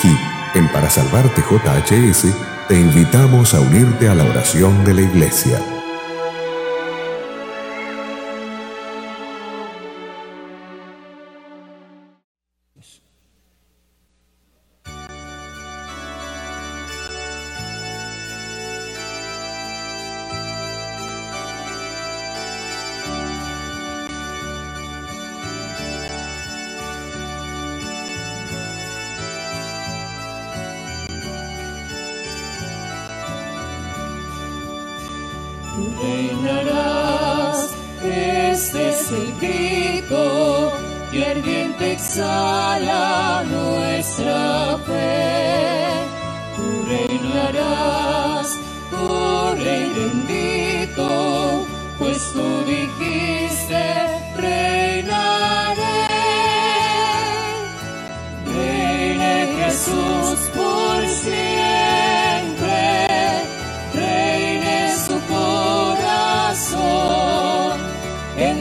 Aquí, 0.00 0.16
en 0.54 0.66
Para 0.72 0.88
Salvarte 0.88 1.42
JHS, 1.42 2.34
te 2.68 2.80
invitamos 2.80 3.52
a 3.52 3.60
unirte 3.60 4.08
a 4.08 4.14
la 4.14 4.24
oración 4.24 4.82
de 4.82 4.94
la 4.94 5.02
Iglesia. 5.02 5.79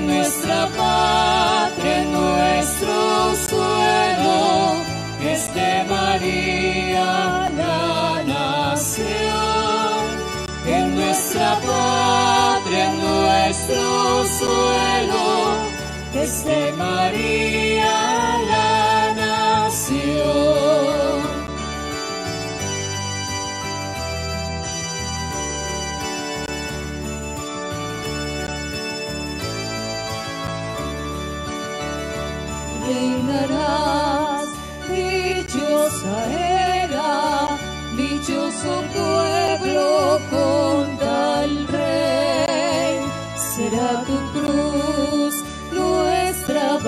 Nuestra 0.10 0.68
patria, 0.76 2.02
en 2.02 2.12
nuestro 2.12 3.36
suelo, 3.48 4.76
esté 5.24 5.84
María 5.88 7.50
la 7.56 8.24
nación, 8.26 9.06
en 10.66 10.96
nuestra 10.96 11.56
patria, 11.60 12.90
en 12.90 13.00
nuestro 13.00 14.26
suelo, 14.40 15.26
esté 16.16 16.72
María 16.74 18.19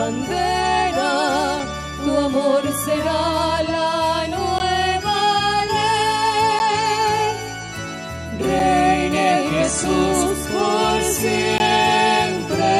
bandera, 0.01 1.13
tu 2.03 2.11
amor 2.27 2.63
será 2.85 3.23
la 3.73 3.93
nueva 4.35 5.19
ley. 5.75 7.25
Reine 8.49 9.27
Jesús 9.53 10.37
por 10.53 10.97
siempre, 11.19 12.73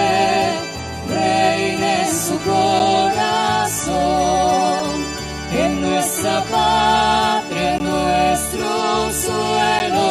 reine 1.18 1.96
su 2.26 2.36
corazón, 2.54 3.92
en 5.64 5.72
nuestra 5.86 6.38
patria, 6.56 7.68
en 7.76 7.81
nuestro 7.92 8.70
suelo, 9.26 10.10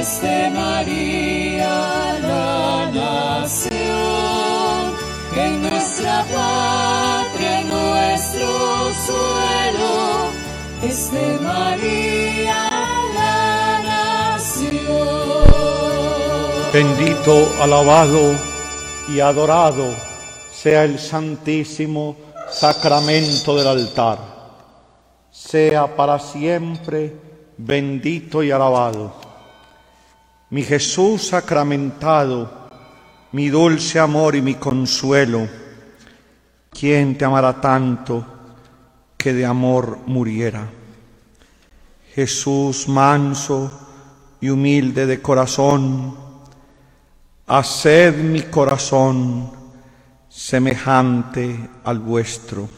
esté 0.00 0.36
María 0.50 2.11
nuestra 6.12 6.24
patria, 6.24 7.64
nuestro 7.64 8.92
suelo, 9.06 10.30
esté 10.82 11.38
María 11.40 12.70
la 13.14 13.80
nación. 14.34 14.72
Bendito, 16.72 17.48
alabado 17.60 18.34
y 19.08 19.20
adorado 19.20 19.94
sea 20.52 20.84
el 20.84 20.98
santísimo 20.98 22.16
sacramento 22.50 23.56
del 23.56 23.68
altar. 23.68 24.18
Sea 25.30 25.96
para 25.96 26.18
siempre 26.18 27.16
bendito 27.56 28.42
y 28.42 28.50
alabado. 28.50 29.14
Mi 30.50 30.62
Jesús 30.62 31.28
sacramentado, 31.28 32.68
mi 33.32 33.48
dulce 33.48 33.98
amor 33.98 34.36
y 34.36 34.42
mi 34.42 34.56
consuelo, 34.56 35.48
¿quién 36.72 37.16
te 37.16 37.24
amará 37.24 37.60
tanto 37.60 38.24
que 39.16 39.32
de 39.32 39.46
amor 39.46 40.00
muriera? 40.06 40.68
Jesús 42.14 42.88
manso 42.88 43.70
y 44.40 44.50
humilde 44.50 45.06
de 45.06 45.22
corazón, 45.22 46.16
haced 47.46 48.16
mi 48.16 48.42
corazón 48.42 49.50
semejante 50.28 51.70
al 51.84 51.98
vuestro. 52.00 52.68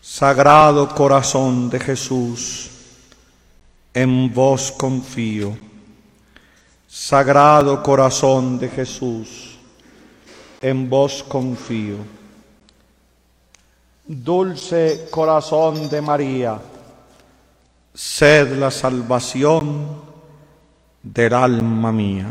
Sagrado 0.00 0.88
corazón 0.94 1.70
de 1.70 1.78
Jesús, 1.78 2.70
en 3.94 4.32
vos 4.32 4.72
confío. 4.72 5.56
Sagrado 6.88 7.82
corazón 7.82 8.58
de 8.58 8.68
Jesús, 8.68 9.58
en 10.60 10.90
vos 10.90 11.22
confío. 11.22 12.21
Dulce 14.04 15.06
corazón 15.10 15.88
de 15.88 16.02
María, 16.02 16.58
sed 17.94 18.58
la 18.58 18.72
salvación 18.72 19.86
del 21.00 21.32
alma 21.32 21.92
mía. 21.92 22.26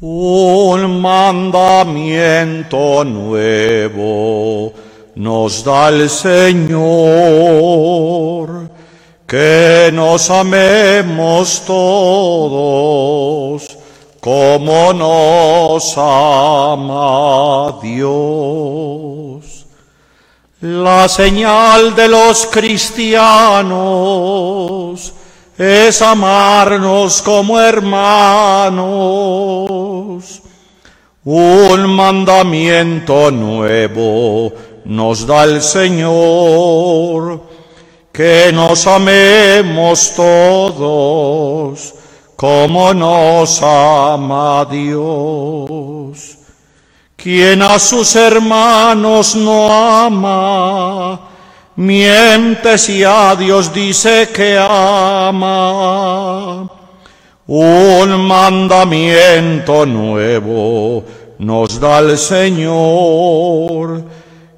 Un 0.00 1.00
mandamiento 1.00 3.04
nuevo 3.04 4.72
nos 5.16 5.64
da 5.64 5.88
el 5.88 6.08
Señor, 6.08 6.70
que 9.26 9.90
nos 9.92 10.30
amemos 10.30 11.64
todos 11.66 13.79
como 14.20 14.92
nos 14.92 15.96
ama 15.96 17.78
Dios. 17.82 19.66
La 20.60 21.08
señal 21.08 21.94
de 21.94 22.08
los 22.08 22.44
cristianos 22.46 23.70
es 25.56 26.02
amarnos 26.02 27.22
como 27.22 27.58
hermanos. 27.58 28.82
Un 31.24 31.94
mandamiento 31.94 33.30
nuevo 33.30 34.52
nos 34.84 35.26
da 35.26 35.44
el 35.44 35.62
Señor, 35.62 37.42
que 38.12 38.50
nos 38.52 38.86
amemos 38.86 40.12
todos 40.14 41.94
como 42.40 42.94
nos 42.94 43.60
ama 43.62 44.64
Dios. 44.64 46.38
Quien 47.14 47.60
a 47.60 47.78
sus 47.78 48.16
hermanos 48.16 49.36
no 49.36 49.70
ama, 49.70 51.20
miente 51.76 52.78
si 52.78 53.04
a 53.04 53.36
Dios 53.36 53.70
dice 53.74 54.30
que 54.34 54.56
ama. 54.58 55.46
Un 57.46 58.26
mandamiento 58.26 59.84
nuevo 59.84 61.04
nos 61.40 61.78
da 61.78 61.98
el 61.98 62.16
Señor, 62.16 64.02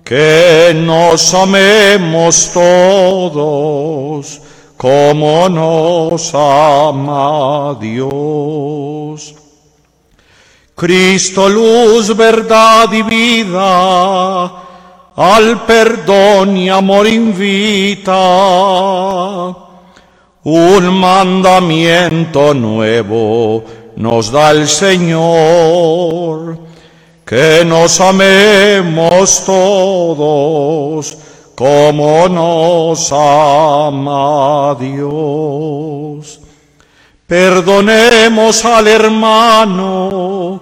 que 0.05 0.73
nos 0.73 1.35
amemos 1.35 2.53
todos 2.55 4.41
como 4.83 5.49
nos 5.49 6.35
ama 6.35 7.79
Dios. 7.81 9.33
Cristo, 10.75 11.49
luz, 11.49 12.17
verdad 12.17 12.93
y 12.93 13.03
vida, 13.03 14.53
al 15.15 15.65
perdón 15.67 16.57
y 16.57 16.69
amor 16.69 17.07
invita. 17.07 18.13
Un 20.43 20.99
mandamiento 20.99 22.53
nuevo 22.53 23.63
nos 23.95 24.33
da 24.33 24.51
el 24.51 24.67
Señor, 24.67 26.59
que 27.25 27.65
nos 27.65 28.01
amemos 28.01 29.45
todos 29.47 31.22
como 31.63 32.29
nos 32.29 33.13
ama 33.13 34.77
Dios. 34.81 36.41
Perdonemos 37.25 38.65
al 38.65 38.89
hermano 38.89 40.61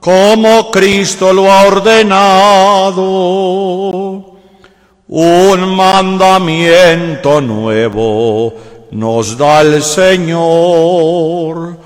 como 0.00 0.70
Cristo 0.70 1.32
lo 1.32 1.50
ha 1.50 1.62
ordenado. 1.62 3.02
Un 5.08 5.74
mandamiento 5.74 7.40
nuevo 7.40 8.52
nos 8.90 9.38
da 9.38 9.62
el 9.62 9.82
Señor, 9.82 11.78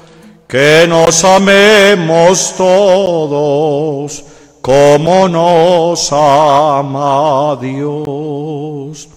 que 0.49 0.84
nos 0.88 1.22
amemos 1.22 2.55
todos 2.58 4.25
como 4.69 5.29
nos 5.31 6.12
ama 6.12 7.56
Dios. 7.59 9.09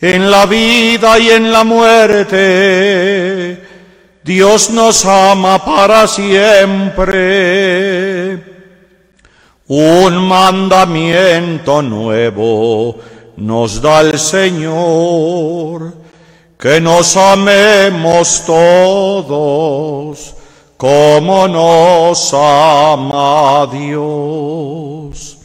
En 0.00 0.28
la 0.28 0.46
vida 0.46 1.16
y 1.20 1.30
en 1.30 1.52
la 1.52 1.62
muerte, 1.62 2.34
Dios 4.24 4.70
nos 4.70 5.04
ama 5.04 5.64
para 5.64 6.08
siempre. 6.08 7.22
Un 9.68 10.16
mandamiento 10.16 11.80
nuevo 11.80 12.96
nos 13.36 13.80
da 13.80 14.00
el 14.00 14.18
Señor, 14.18 15.94
que 16.58 16.80
nos 16.80 17.16
amemos 17.16 18.42
todos 18.44 20.34
como 20.76 21.48
nos 21.48 22.34
ama 22.34 23.66
Dios. 23.70 25.38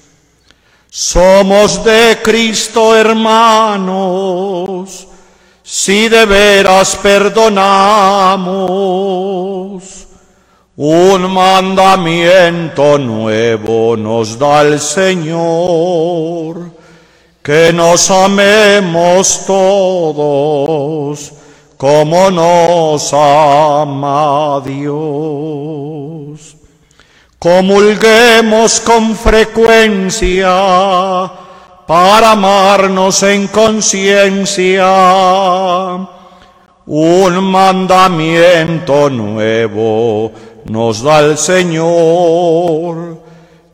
Somos 0.89 1.83
de 1.83 2.19
Cristo 2.23 2.95
hermanos 2.95 5.09
si 5.71 6.09
de 6.09 6.25
veras 6.25 6.95
perdonamos, 6.95 7.67
un 10.75 11.31
mandamiento 11.31 12.97
nuevo 12.97 13.95
nos 13.95 14.39
da 14.39 14.61
el 14.61 14.79
Señor, 14.79 16.71
que 17.43 17.71
nos 17.71 18.09
amemos 18.09 19.45
todos 19.45 21.33
como 21.79 22.29
nos 22.29 23.13
ama 23.13 24.61
Dios. 24.65 26.57
Comulguemos 27.39 28.81
con 28.81 29.15
frecuencia 29.15 30.49
para 31.87 32.31
amarnos 32.31 33.23
en 33.23 33.47
conciencia. 33.47 34.85
Un 36.85 37.43
mandamiento 37.49 39.09
nuevo 39.09 40.33
nos 40.65 41.01
da 41.01 41.19
el 41.19 41.37
Señor, 41.37 43.23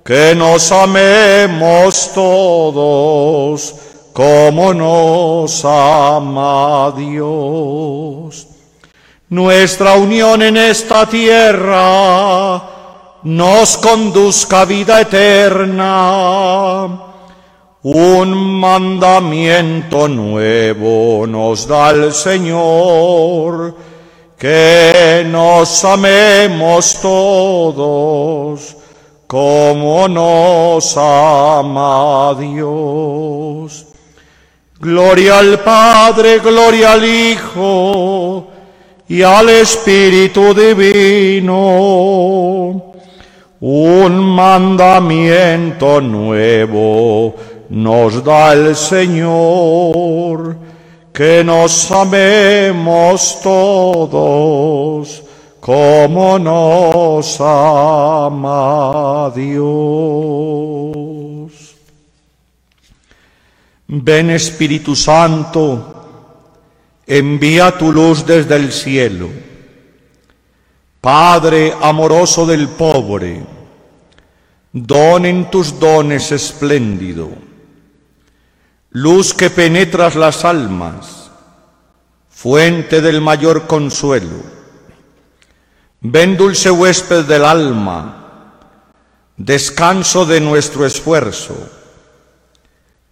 que 0.04 0.36
nos 0.36 0.72
amemos 0.72 2.12
todos 2.14 3.85
como 4.16 4.74
nos 4.74 5.66
ama 5.66 6.94
Dios. 6.96 8.48
Nuestra 9.28 9.96
unión 9.96 10.42
en 10.42 10.56
esta 10.56 11.06
tierra 11.06 12.64
nos 13.24 13.76
conduzca 13.76 14.62
a 14.62 14.66
vida 14.66 15.02
eterna 15.02 15.92
un 17.84 18.60
mandamiento 18.62 20.08
nuevo 20.08 21.28
nos 21.28 21.68
da 21.68 21.90
el 21.90 22.14
Señor, 22.14 23.76
que 24.38 25.28
nos 25.30 25.84
amemos 25.84 27.02
todos 27.02 28.78
como 29.28 30.08
nos 30.08 30.96
ama 30.96 32.34
Dios. 32.40 33.85
Gloria 34.86 35.40
al 35.40 35.60
Padre, 35.62 36.38
gloria 36.38 36.92
al 36.92 37.04
Hijo 37.04 38.46
y 39.10 39.24
al 39.24 39.50
Espíritu 39.50 40.54
Divino. 40.54 41.56
Un 43.62 44.20
mandamiento 44.20 46.00
nuevo 46.02 47.34
nos 47.70 48.24
da 48.24 48.54
el 48.54 48.76
Señor, 48.76 50.56
que 51.12 51.44
nos 51.44 51.92
amemos 51.92 53.40
todos 53.42 55.24
como 55.62 56.38
nos 56.38 57.42
ama 57.42 59.32
Dios. 59.36 61.15
Ven 63.88 64.32
Espíritu 64.32 64.96
Santo, 64.96 66.52
envía 67.06 67.78
tu 67.78 67.92
luz 67.92 68.26
desde 68.26 68.56
el 68.56 68.72
cielo. 68.72 69.30
Padre 71.02 71.74
amoroso 71.82 72.46
del 72.46 72.68
pobre, 72.70 73.44
donen 74.72 75.52
tus 75.52 75.80
dones 75.80 76.32
espléndido 76.32 77.46
luz 78.96 79.34
que 79.34 79.50
penetras 79.50 80.16
las 80.16 80.46
almas, 80.46 81.30
fuente 82.30 83.02
del 83.02 83.20
mayor 83.20 83.68
consuelo. 83.68 84.42
Ven 86.00 86.38
dulce 86.38 86.72
huésped 86.72 87.26
del 87.26 87.44
alma, 87.44 88.54
descanso 89.36 90.26
de 90.26 90.40
nuestro 90.40 90.86
esfuerzo, 90.86 91.70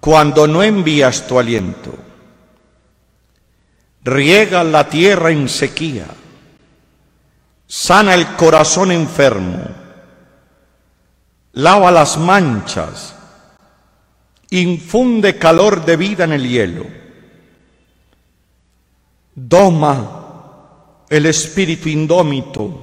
cuando 0.00 0.46
no 0.46 0.62
envías 0.62 1.26
tu 1.26 1.38
aliento. 1.38 1.94
Riega 4.02 4.64
la 4.64 4.88
tierra 4.88 5.30
en 5.30 5.48
sequía, 5.48 6.06
sana 7.66 8.14
el 8.14 8.34
corazón 8.34 8.92
enfermo, 8.92 9.62
lava 11.52 11.90
las 11.90 12.16
manchas, 12.16 13.14
infunde 14.48 15.36
calor 15.36 15.84
de 15.84 15.96
vida 15.96 16.24
en 16.24 16.32
el 16.32 16.48
hielo, 16.48 16.86
doma 19.34 21.04
el 21.10 21.26
espíritu 21.26 21.90
indómito, 21.90 22.80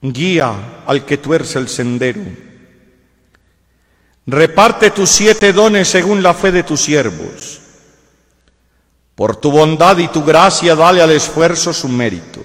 guía 0.00 0.84
al 0.86 1.04
que 1.04 1.18
tuerce 1.18 1.58
el 1.58 1.68
sendero. 1.68 2.51
Reparte 4.26 4.90
tus 4.90 5.10
siete 5.10 5.52
dones 5.52 5.88
según 5.88 6.22
la 6.22 6.32
fe 6.34 6.52
de 6.52 6.62
tus 6.62 6.80
siervos. 6.80 7.60
Por 9.14 9.36
tu 9.36 9.50
bondad 9.50 9.98
y 9.98 10.08
tu 10.08 10.24
gracia 10.24 10.74
dale 10.74 11.02
al 11.02 11.10
esfuerzo 11.10 11.72
su 11.72 11.88
mérito. 11.88 12.42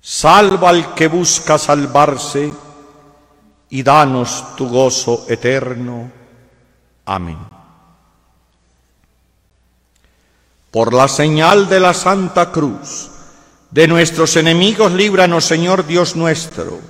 Salva 0.00 0.70
al 0.70 0.94
que 0.94 1.06
busca 1.06 1.58
salvarse 1.58 2.52
y 3.70 3.82
danos 3.82 4.56
tu 4.56 4.68
gozo 4.68 5.26
eterno. 5.28 6.10
Amén. 7.04 7.38
Por 10.70 10.94
la 10.94 11.06
señal 11.06 11.68
de 11.68 11.80
la 11.80 11.92
Santa 11.92 12.50
Cruz, 12.50 13.10
de 13.70 13.86
nuestros 13.86 14.36
enemigos 14.36 14.92
líbranos, 14.92 15.44
Señor 15.44 15.86
Dios 15.86 16.16
nuestro, 16.16 16.80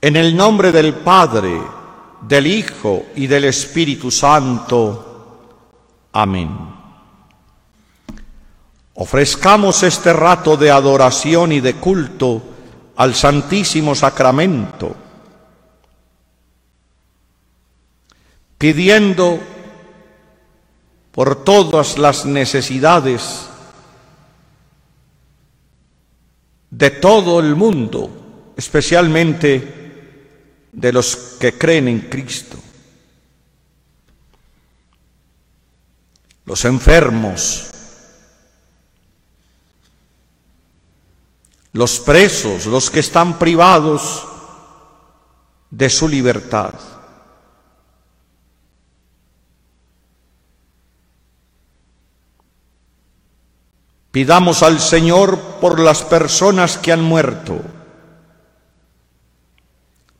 En 0.00 0.16
el 0.16 0.36
nombre 0.36 0.70
del 0.70 0.94
Padre, 0.94 1.60
del 2.28 2.46
Hijo 2.46 3.06
y 3.16 3.26
del 3.26 3.44
Espíritu 3.44 4.10
Santo. 4.10 5.50
Amén. 6.12 6.50
Ofrezcamos 8.94 9.82
este 9.82 10.12
rato 10.12 10.56
de 10.56 10.70
adoración 10.70 11.52
y 11.52 11.60
de 11.60 11.74
culto 11.74 12.42
al 12.96 13.14
Santísimo 13.14 13.94
Sacramento, 13.94 14.94
pidiendo 18.56 19.40
por 21.10 21.44
todas 21.44 21.98
las 21.98 22.24
necesidades 22.24 23.48
de 26.70 26.90
todo 26.90 27.40
el 27.40 27.56
mundo, 27.56 28.10
especialmente 28.56 29.83
de 30.74 30.92
los 30.92 31.16
que 31.38 31.56
creen 31.56 31.88
en 31.88 32.00
Cristo. 32.00 32.58
Los 36.44 36.64
enfermos, 36.64 37.70
los 41.72 42.00
presos, 42.00 42.66
los 42.66 42.90
que 42.90 43.00
están 43.00 43.38
privados 43.38 44.26
de 45.70 45.88
su 45.88 46.06
libertad. 46.06 46.74
Pidamos 54.10 54.62
al 54.62 54.78
Señor 54.78 55.40
por 55.60 55.80
las 55.80 56.02
personas 56.02 56.78
que 56.78 56.92
han 56.92 57.02
muerto 57.02 57.60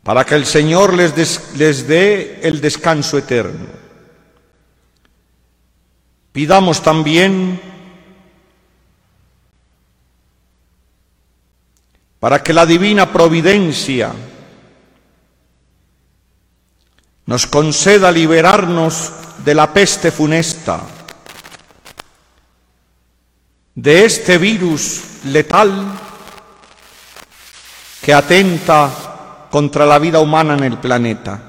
para 0.04 0.26
que 0.26 0.34
el 0.34 0.44
Señor 0.44 0.92
les, 0.92 1.88
dé 1.88 2.40
el 2.42 2.61
descanso 2.61 3.16
eterno. 3.16 3.66
Pidamos 6.30 6.82
también 6.82 7.58
para 12.20 12.42
que 12.42 12.52
la 12.52 12.66
divina 12.66 13.11
providencia 13.11 14.12
nos 17.25 17.46
conceda 17.46 18.12
liberarnos 18.12 19.11
de 19.42 19.54
la 19.54 19.73
peste 19.73 20.11
funesta, 20.11 20.82
de 23.75 24.04
este 24.04 24.37
virus 24.37 25.00
letal 25.25 25.99
que 28.02 28.12
atenta 28.12 29.13
contra 29.54 29.87
la 29.87 30.00
vida 30.00 30.18
humana 30.18 30.54
en 30.54 30.64
el 30.64 30.78
planeta. 30.78 31.40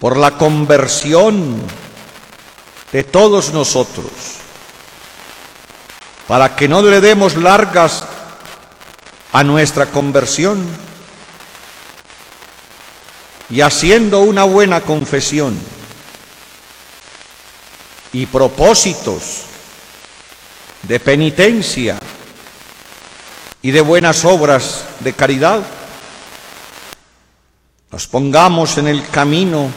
Por 0.00 0.16
la 0.16 0.32
conversión 0.32 1.62
de 2.90 3.04
todos 3.04 3.52
nosotros, 3.52 4.10
para 6.26 6.56
que 6.56 6.66
no 6.66 6.82
le 6.82 7.00
demos 7.00 7.36
largas 7.36 8.04
a 9.30 9.44
nuestra 9.44 9.86
conversión 9.86 10.66
y 13.50 13.60
haciendo 13.60 14.22
una 14.22 14.42
buena 14.42 14.80
confesión 14.80 15.56
y 18.12 18.26
propósitos 18.26 19.42
de 20.82 20.98
penitencia 20.98 22.00
y 23.62 23.70
de 23.70 23.80
buenas 23.80 24.24
obras 24.24 24.84
de 25.00 25.12
caridad, 25.12 25.62
nos 27.92 28.08
pongamos 28.08 28.78
en 28.78 28.88
el 28.88 29.06
camino 29.08 29.70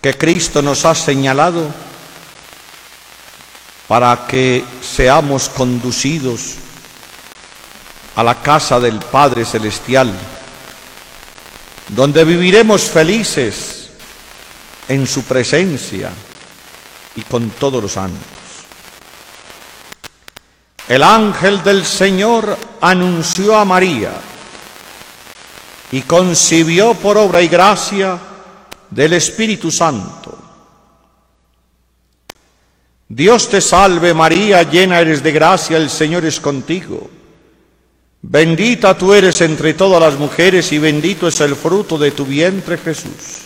que 0.00 0.16
Cristo 0.16 0.62
nos 0.62 0.84
ha 0.84 0.94
señalado 0.94 1.68
para 3.86 4.26
que 4.26 4.64
seamos 4.80 5.48
conducidos 5.48 6.54
a 8.16 8.24
la 8.24 8.40
casa 8.42 8.80
del 8.80 8.98
Padre 8.98 9.44
Celestial, 9.44 10.12
donde 11.88 12.24
viviremos 12.24 12.82
felices 12.82 13.90
en 14.88 15.06
su 15.06 15.22
presencia 15.24 16.10
y 17.14 17.22
con 17.22 17.50
todos 17.50 17.82
los 17.82 17.92
santos. 17.92 18.35
El 20.88 21.02
ángel 21.02 21.62
del 21.64 21.84
Señor 21.84 22.56
anunció 22.80 23.56
a 23.56 23.64
María 23.64 24.12
y 25.90 26.02
concibió 26.02 26.94
por 26.94 27.18
obra 27.18 27.42
y 27.42 27.48
gracia 27.48 28.18
del 28.90 29.14
Espíritu 29.14 29.70
Santo. 29.70 30.38
Dios 33.08 33.48
te 33.48 33.60
salve 33.60 34.14
María, 34.14 34.62
llena 34.62 35.00
eres 35.00 35.22
de 35.22 35.32
gracia, 35.32 35.76
el 35.76 35.90
Señor 35.90 36.24
es 36.24 36.40
contigo. 36.40 37.10
Bendita 38.22 38.96
tú 38.98 39.14
eres 39.14 39.40
entre 39.40 39.74
todas 39.74 40.00
las 40.00 40.18
mujeres 40.18 40.72
y 40.72 40.78
bendito 40.78 41.28
es 41.28 41.40
el 41.40 41.54
fruto 41.54 41.96
de 41.98 42.10
tu 42.10 42.24
vientre 42.26 42.78
Jesús. 42.78 43.42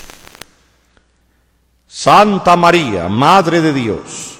Santa 1.86 2.56
María, 2.56 3.08
Madre 3.08 3.60
de 3.60 3.74
Dios, 3.74 4.39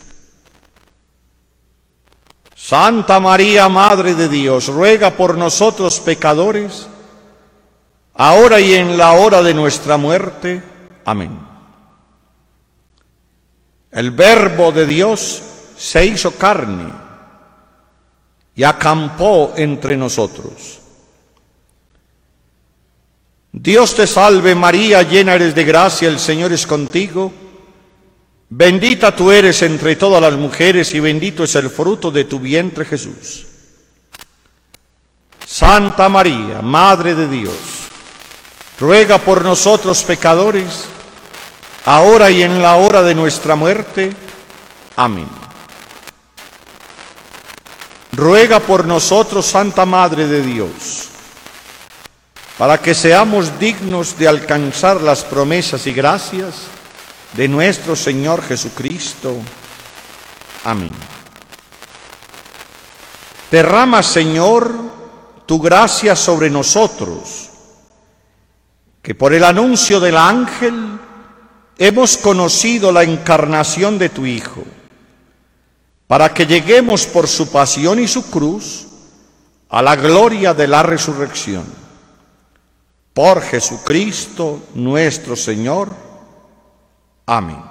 Santa 2.71 3.19
María, 3.19 3.67
Madre 3.67 4.15
de 4.15 4.29
Dios, 4.29 4.69
ruega 4.69 5.11
por 5.11 5.37
nosotros 5.37 5.99
pecadores, 5.99 6.87
ahora 8.13 8.61
y 8.61 8.75
en 8.75 8.97
la 8.97 9.11
hora 9.11 9.43
de 9.43 9.53
nuestra 9.53 9.97
muerte. 9.97 10.63
Amén. 11.03 11.37
El 13.91 14.11
Verbo 14.11 14.71
de 14.71 14.85
Dios 14.85 15.43
se 15.75 16.05
hizo 16.05 16.31
carne 16.37 16.93
y 18.55 18.63
acampó 18.63 19.51
entre 19.57 19.97
nosotros. 19.97 20.79
Dios 23.51 23.95
te 23.95 24.07
salve 24.07 24.55
María, 24.55 25.03
llena 25.03 25.33
eres 25.33 25.53
de 25.53 25.65
gracia, 25.65 26.07
el 26.07 26.19
Señor 26.19 26.53
es 26.53 26.65
contigo. 26.65 27.33
Bendita 28.53 29.15
tú 29.15 29.31
eres 29.31 29.61
entre 29.61 29.95
todas 29.95 30.21
las 30.21 30.33
mujeres 30.33 30.93
y 30.93 30.99
bendito 30.99 31.45
es 31.45 31.55
el 31.55 31.69
fruto 31.69 32.11
de 32.11 32.25
tu 32.25 32.37
vientre 32.37 32.83
Jesús. 32.83 33.45
Santa 35.47 36.09
María, 36.09 36.61
Madre 36.61 37.15
de 37.15 37.29
Dios, 37.29 37.55
ruega 38.77 39.19
por 39.19 39.45
nosotros 39.45 40.03
pecadores, 40.03 40.83
ahora 41.85 42.29
y 42.29 42.43
en 42.43 42.61
la 42.61 42.75
hora 42.75 43.01
de 43.03 43.15
nuestra 43.15 43.55
muerte. 43.55 44.11
Amén. 44.97 45.29
Ruega 48.11 48.59
por 48.59 48.83
nosotros, 48.83 49.45
Santa 49.45 49.85
Madre 49.85 50.27
de 50.27 50.41
Dios, 50.41 51.07
para 52.57 52.77
que 52.79 52.93
seamos 52.95 53.57
dignos 53.57 54.17
de 54.17 54.27
alcanzar 54.27 54.99
las 54.99 55.23
promesas 55.23 55.87
y 55.87 55.93
gracias 55.93 56.80
de 57.33 57.47
nuestro 57.47 57.95
Señor 57.95 58.41
Jesucristo. 58.43 59.35
Amén. 60.63 60.91
Derrama, 63.49 64.01
Señor, 64.03 64.73
tu 65.45 65.59
gracia 65.59 66.15
sobre 66.15 66.49
nosotros, 66.49 67.49
que 69.01 69.15
por 69.15 69.33
el 69.33 69.43
anuncio 69.43 69.99
del 69.99 70.15
ángel 70.15 70.99
hemos 71.77 72.17
conocido 72.17 72.91
la 72.91 73.03
encarnación 73.03 73.97
de 73.97 74.09
tu 74.09 74.25
Hijo, 74.25 74.63
para 76.07 76.33
que 76.33 76.45
lleguemos 76.45 77.05
por 77.05 77.27
su 77.27 77.51
pasión 77.51 77.99
y 77.99 78.07
su 78.07 78.29
cruz 78.29 78.87
a 79.69 79.81
la 79.81 79.95
gloria 79.95 80.53
de 80.53 80.67
la 80.67 80.83
resurrección. 80.83 81.65
Por 83.13 83.41
Jesucristo 83.41 84.61
nuestro 84.75 85.35
Señor. 85.35 86.10
Amén. 87.25 87.63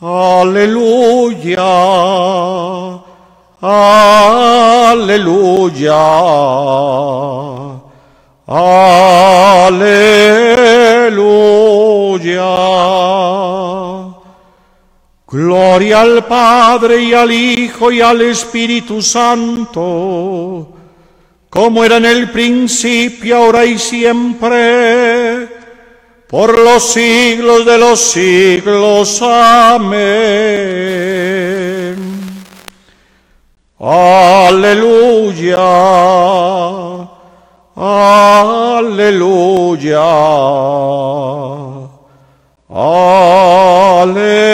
Aleluya. 0.00 1.56
Aleluya. 3.60 5.28
Aleluya. 8.46 9.78
Gloria 15.30 16.00
al 16.00 16.24
Padre 16.24 17.02
y 17.02 17.12
al 17.12 17.30
Hijo 17.30 17.92
y 17.92 18.00
al 18.00 18.22
Espíritu 18.22 19.02
Santo, 19.02 20.68
como 21.50 21.84
era 21.84 21.98
en 21.98 22.06
el 22.06 22.30
principio, 22.30 23.36
ahora 23.36 23.66
y 23.66 23.78
siempre, 23.78 25.07
por 26.28 26.58
los 26.58 26.82
siglos 26.92 27.64
de 27.64 27.78
los 27.78 27.98
siglos. 28.00 29.20
Amén. 29.22 29.98
Aleluya. 33.80 35.56
Aleluya. 37.74 39.38
Aleluya. 42.68 44.48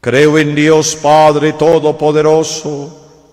Creo 0.00 0.38
en 0.38 0.54
Dios 0.54 0.96
Padre 0.96 1.54
Todopoderoso, 1.54 3.03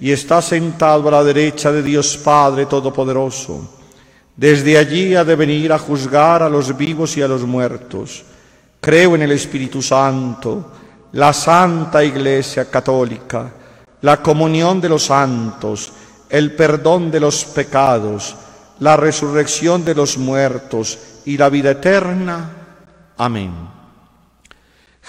y 0.00 0.12
está 0.12 0.40
sentado 0.40 1.08
a 1.08 1.12
la 1.12 1.24
derecha 1.24 1.72
de 1.72 1.82
Dios 1.82 2.16
Padre 2.18 2.66
Todopoderoso. 2.66 3.76
Desde 4.36 4.78
allí 4.78 5.14
ha 5.16 5.24
de 5.24 5.34
venir 5.34 5.72
a 5.72 5.78
juzgar 5.78 6.42
a 6.42 6.48
los 6.48 6.76
vivos 6.76 7.16
y 7.16 7.22
a 7.22 7.28
los 7.28 7.42
muertos. 7.42 8.24
Creo 8.80 9.16
en 9.16 9.22
el 9.22 9.32
Espíritu 9.32 9.82
Santo, 9.82 10.70
la 11.12 11.32
Santa 11.32 12.04
Iglesia 12.04 12.70
Católica, 12.70 13.52
la 14.02 14.22
comunión 14.22 14.80
de 14.80 14.88
los 14.88 15.04
santos, 15.04 15.92
el 16.28 16.52
perdón 16.52 17.10
de 17.10 17.20
los 17.20 17.44
pecados, 17.46 18.36
la 18.80 18.96
resurrección 18.96 19.84
de 19.84 19.94
los 19.94 20.18
muertos 20.18 20.98
y 21.24 21.36
la 21.36 21.48
vida 21.48 21.72
eterna. 21.72 22.50
Amén. 23.16 23.52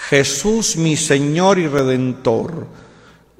Jesús 0.08 0.76
mi 0.76 0.96
Señor 0.96 1.58
y 1.58 1.68
Redentor, 1.68 2.66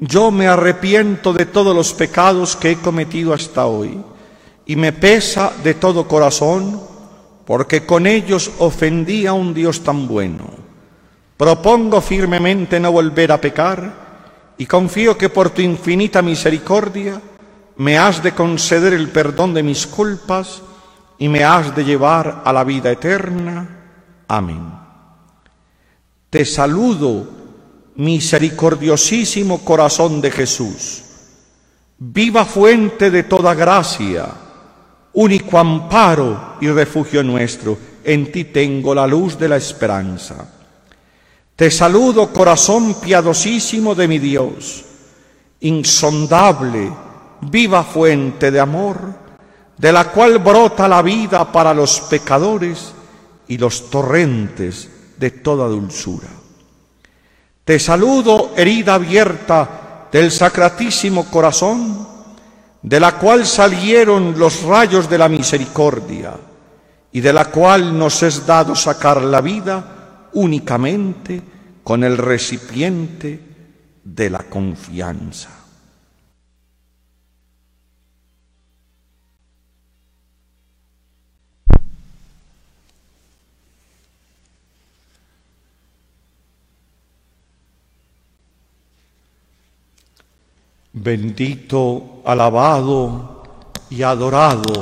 yo 0.00 0.30
me 0.30 0.48
arrepiento 0.48 1.33
de 1.33 1.46
todos 1.46 1.77
los 1.77 1.92
pecados 1.92 2.57
que 2.57 2.72
he 2.72 2.77
cometido 2.77 3.33
hasta 3.33 3.66
hoy 3.66 4.03
y 4.66 4.77
me 4.77 4.92
pesa 4.92 5.53
de 5.62 5.74
todo 5.74 6.09
corazón 6.09 6.81
porque 7.46 7.87
con 7.87 8.07
ellos 8.07 8.51
ofendí 8.59 9.27
a 9.27 9.33
un 9.33 9.55
Dios 9.55 9.83
tan 9.83 10.09
bueno 10.09 10.61
Propongo 11.40 12.03
firmemente 12.03 12.79
no 12.79 12.92
volver 12.92 13.33
a 13.33 13.40
pecar 13.40 14.53
y 14.59 14.66
confío 14.66 15.16
que 15.16 15.31
por 15.31 15.48
tu 15.48 15.62
infinita 15.62 16.20
misericordia 16.20 17.18
me 17.77 17.96
has 17.96 18.22
de 18.22 18.35
conceder 18.35 18.92
el 18.92 19.09
perdón 19.09 19.55
de 19.55 19.62
mis 19.62 19.87
culpas 19.87 20.61
y 21.16 21.31
me 21.31 21.42
has 21.42 21.74
de 21.74 21.83
llevar 21.83 22.42
a 22.44 22.53
la 22.53 22.62
vida 22.62 22.90
eterna. 22.90 23.66
Amén. 24.29 24.70
Te 26.29 26.44
saludo, 26.44 27.27
misericordiosísimo 28.00 29.58
corazón 29.58 30.22
de 30.22 30.30
Jesús, 30.30 31.02
viva 31.98 32.46
fuente 32.46 33.10
de 33.10 33.24
toda 33.24 33.54
gracia, 33.54 34.26
único 35.12 35.58
amparo 35.58 36.54
y 36.62 36.68
refugio 36.68 37.22
nuestro, 37.22 37.76
en 38.02 38.32
ti 38.32 38.44
tengo 38.44 38.94
la 38.94 39.06
luz 39.06 39.38
de 39.38 39.50
la 39.50 39.58
esperanza. 39.58 40.48
Te 41.54 41.70
saludo, 41.70 42.32
corazón 42.32 42.94
piadosísimo 43.02 43.94
de 43.94 44.08
mi 44.08 44.18
Dios, 44.18 44.82
insondable, 45.60 46.90
viva 47.42 47.84
fuente 47.84 48.50
de 48.50 48.60
amor, 48.60 49.12
de 49.76 49.92
la 49.92 50.10
cual 50.10 50.38
brota 50.38 50.88
la 50.88 51.02
vida 51.02 51.52
para 51.52 51.74
los 51.74 52.00
pecadores 52.00 52.94
y 53.46 53.58
los 53.58 53.90
torrentes 53.90 54.88
de 55.18 55.30
toda 55.32 55.68
dulzura. 55.68 56.39
Te 57.64 57.79
saludo, 57.79 58.53
herida 58.57 58.94
abierta 58.94 60.09
del 60.11 60.31
sacratísimo 60.31 61.31
corazón, 61.31 62.09
de 62.83 62.99
la 62.99 63.18
cual 63.18 63.46
salieron 63.46 64.38
los 64.38 64.62
rayos 64.62 65.09
de 65.09 65.18
la 65.18 65.29
misericordia 65.29 66.33
y 67.12 67.20
de 67.20 67.33
la 67.33 67.46
cual 67.46 67.96
nos 67.96 68.23
es 68.23 68.46
dado 68.46 68.75
sacar 68.75 69.23
la 69.23 69.40
vida 69.40 70.29
únicamente 70.33 71.42
con 71.85 72.05
el 72.05 72.16
recipiente 72.16 73.40
de 74.03 74.31
la 74.31 74.40
confianza. 74.40 75.60
Bendito, 90.92 92.22
alabado 92.24 93.42
y 93.90 94.03
adorado 94.03 94.72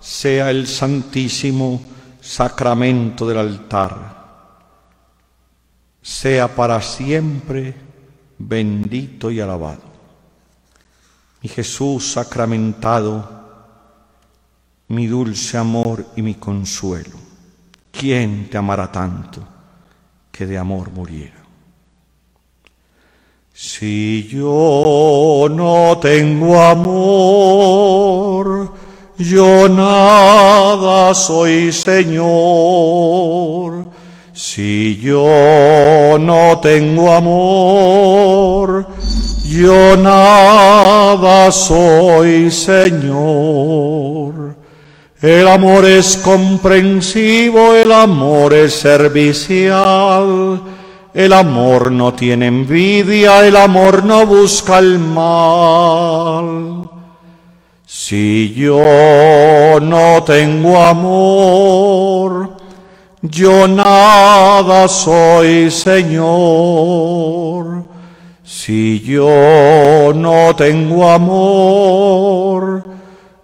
sea 0.00 0.50
el 0.50 0.66
santísimo 0.66 1.82
sacramento 2.20 3.26
del 3.26 3.38
altar 3.38 4.16
sea 6.06 6.54
para 6.54 6.80
siempre 6.80 7.74
bendito 8.38 9.28
y 9.28 9.40
alabado. 9.40 9.82
Mi 11.42 11.48
Jesús 11.48 12.12
sacramentado, 12.12 13.28
mi 14.86 15.08
dulce 15.08 15.58
amor 15.58 16.06
y 16.14 16.22
mi 16.22 16.36
consuelo, 16.36 17.16
¿quién 17.90 18.48
te 18.48 18.56
amará 18.56 18.92
tanto 18.92 19.44
que 20.30 20.46
de 20.46 20.56
amor 20.56 20.92
muriera? 20.92 21.35
Si 23.58 24.28
yo 24.30 25.48
no 25.50 25.98
tengo 25.98 26.60
amor, 26.60 28.72
yo 29.18 29.68
nada 29.68 31.14
soy 31.14 31.72
Señor 31.72 33.16
si 34.36 35.00
yo 35.02 36.18
no 36.20 36.60
tengo 36.60 37.10
amor, 37.10 38.86
yo 39.48 39.96
nada 39.96 41.50
soy, 41.50 42.50
Señor. 42.50 44.54
El 45.22 45.48
amor 45.48 45.86
es 45.86 46.18
comprensivo, 46.18 47.72
el 47.72 47.90
amor 47.90 48.52
es 48.52 48.74
servicial, 48.74 50.60
el 51.16 51.32
amor 51.32 51.90
no 51.90 52.12
tiene 52.12 52.46
envidia, 52.46 53.46
el 53.46 53.56
amor 53.56 54.04
no 54.04 54.26
busca 54.26 54.78
el 54.80 54.98
mal. 54.98 56.86
Si 57.86 58.52
yo 58.54 59.80
no 59.80 60.22
tengo 60.24 60.78
amor, 60.78 62.58
yo 63.22 63.66
nada 63.66 64.86
soy, 64.88 65.70
Señor, 65.70 67.06
si 68.44 69.00
yo 69.00 70.12
no 70.14 70.54
tengo 70.54 71.08
amor. 71.10 72.84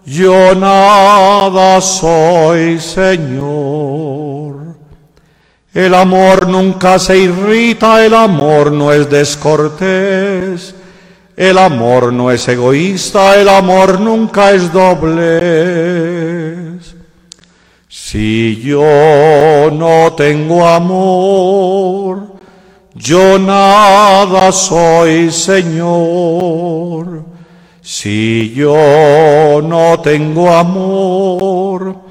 Yo 0.05 0.55
nada 0.57 1.81
soy, 1.81 2.79
Señor. 2.81 4.42
El 5.75 5.95
amor 5.95 6.49
nunca 6.49 6.99
se 6.99 7.19
irrita, 7.19 8.05
el 8.05 8.15
amor 8.15 8.73
no 8.73 8.93
es 8.93 9.09
descortés, 9.09 10.75
el 11.37 11.59
amor 11.59 12.13
no 12.13 12.31
es 12.31 12.47
egoísta, 12.47 13.41
el 13.41 13.49
amor 13.49 14.01
nunca 14.01 14.53
es 14.53 14.73
doble. 14.73 16.79
Si 17.89 18.61
yo 18.63 19.71
no 19.73 20.13
tengo 20.15 20.67
amor, 20.67 22.33
Yo 22.95 23.39
nada 23.39 24.53
soy, 24.53 25.31
Señor, 25.31 27.25
si 27.81 28.53
yo 28.55 29.61
no 29.63 29.99
tengo 30.01 30.53
amor. 30.53 32.02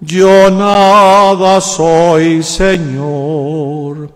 Yo 0.00 0.50
nada 0.50 1.60
soy, 1.60 2.42
Señor. 2.42 4.10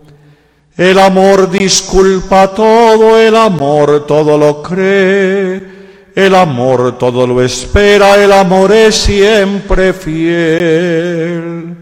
El 0.77 0.99
amor 0.99 1.49
disculpa 1.49 2.53
todo, 2.53 3.19
el 3.19 3.35
amor 3.35 4.05
todo 4.05 4.37
lo 4.37 4.61
cree. 4.61 5.81
El 6.15 6.35
amor 6.35 6.97
todo 6.97 7.25
lo 7.25 7.41
espera, 7.41 8.21
el 8.21 8.31
amor 8.31 8.71
es 8.73 8.95
siempre 8.95 9.93
fiel. 9.93 11.77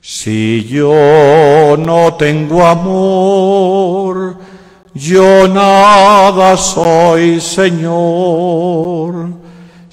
Si 0.00 0.64
yo 0.64 1.76
no 1.78 2.14
tengo 2.14 2.64
amor, 2.64 4.36
yo 4.94 5.48
nada 5.48 6.56
soy, 6.56 7.40
Señor. 7.40 9.45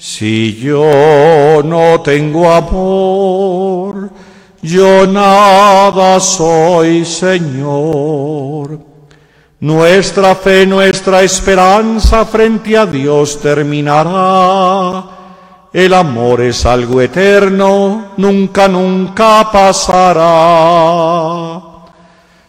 Si 0.06 0.56
yo 0.56 1.62
no 1.64 2.02
tengo 2.02 2.52
amor, 2.52 4.10
yo 4.60 5.06
nada 5.06 6.20
soy, 6.20 7.06
Señor. 7.06 8.80
Nuestra 9.60 10.34
fe, 10.34 10.66
nuestra 10.66 11.22
esperanza 11.22 12.26
frente 12.26 12.76
a 12.76 12.84
Dios 12.84 13.40
terminará. 13.40 15.04
El 15.72 15.94
amor 15.94 16.42
es 16.42 16.66
algo 16.66 17.00
eterno, 17.00 18.12
nunca, 18.18 18.68
nunca 18.68 19.48
pasará. 19.50 20.22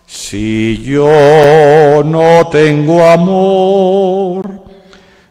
Si 0.05 0.83
yo 0.83 2.03
no 2.03 2.49
tengo 2.51 3.01
amor, 3.07 4.64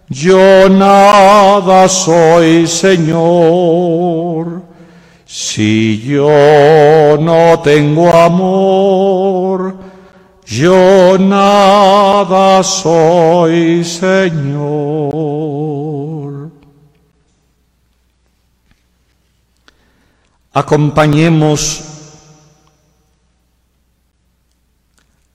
yo 0.09 0.69
nada 0.69 1.89
soy, 1.89 2.67
Señor. 2.67 4.63
Si 5.27 6.01
yo 6.03 7.17
no 7.21 7.61
tengo 7.61 8.13
amor, 8.13 9.77
yo 10.47 11.19
nada 11.19 12.63
soy, 12.63 13.83
Señor. 13.85 15.25
Acompañemos 20.53 21.83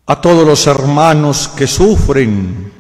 a 0.06 0.22
todos 0.22 0.48
los 0.48 0.66
hermanos 0.66 1.50
que 1.50 1.68
sufren 1.68 2.79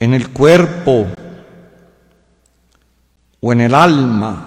en 0.00 0.14
el 0.14 0.32
cuerpo 0.32 1.06
o 3.40 3.52
en 3.52 3.60
el 3.60 3.74
alma, 3.74 4.44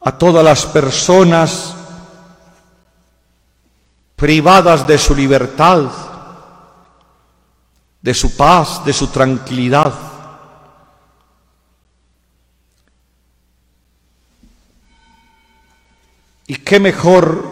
a 0.00 0.18
todas 0.18 0.44
las 0.44 0.66
personas 0.66 1.74
privadas 4.14 4.86
de 4.86 4.98
su 4.98 5.14
libertad, 5.14 5.90
de 8.00 8.14
su 8.14 8.36
paz, 8.36 8.84
de 8.84 8.92
su 8.92 9.08
tranquilidad. 9.08 9.92
¿Y 16.46 16.54
qué 16.56 16.78
mejor 16.78 17.44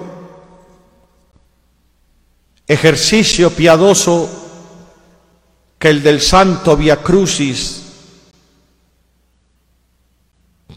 ejercicio 2.68 3.50
piadoso 3.50 4.43
que 5.84 5.90
el 5.90 6.02
del 6.02 6.22
Santo 6.22 6.78
Via 6.78 7.02
Crucis 7.02 7.82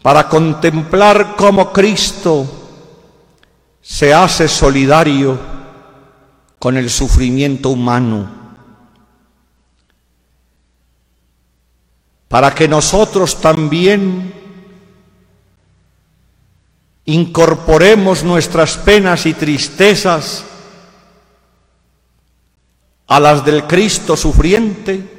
para 0.02 0.28
contemplar 0.28 1.34
cómo 1.34 1.72
Cristo 1.72 2.46
se 3.80 4.12
hace 4.12 4.46
solidario 4.48 5.38
con 6.58 6.76
el 6.76 6.90
sufrimiento 6.90 7.70
humano, 7.70 8.30
para 12.28 12.54
que 12.54 12.68
nosotros 12.68 13.40
también 13.40 14.34
incorporemos 17.06 18.24
nuestras 18.24 18.76
penas 18.76 19.24
y 19.24 19.32
tristezas 19.32 20.44
a 23.08 23.20
las 23.20 23.44
del 23.44 23.66
Cristo 23.66 24.16
sufriente, 24.16 25.16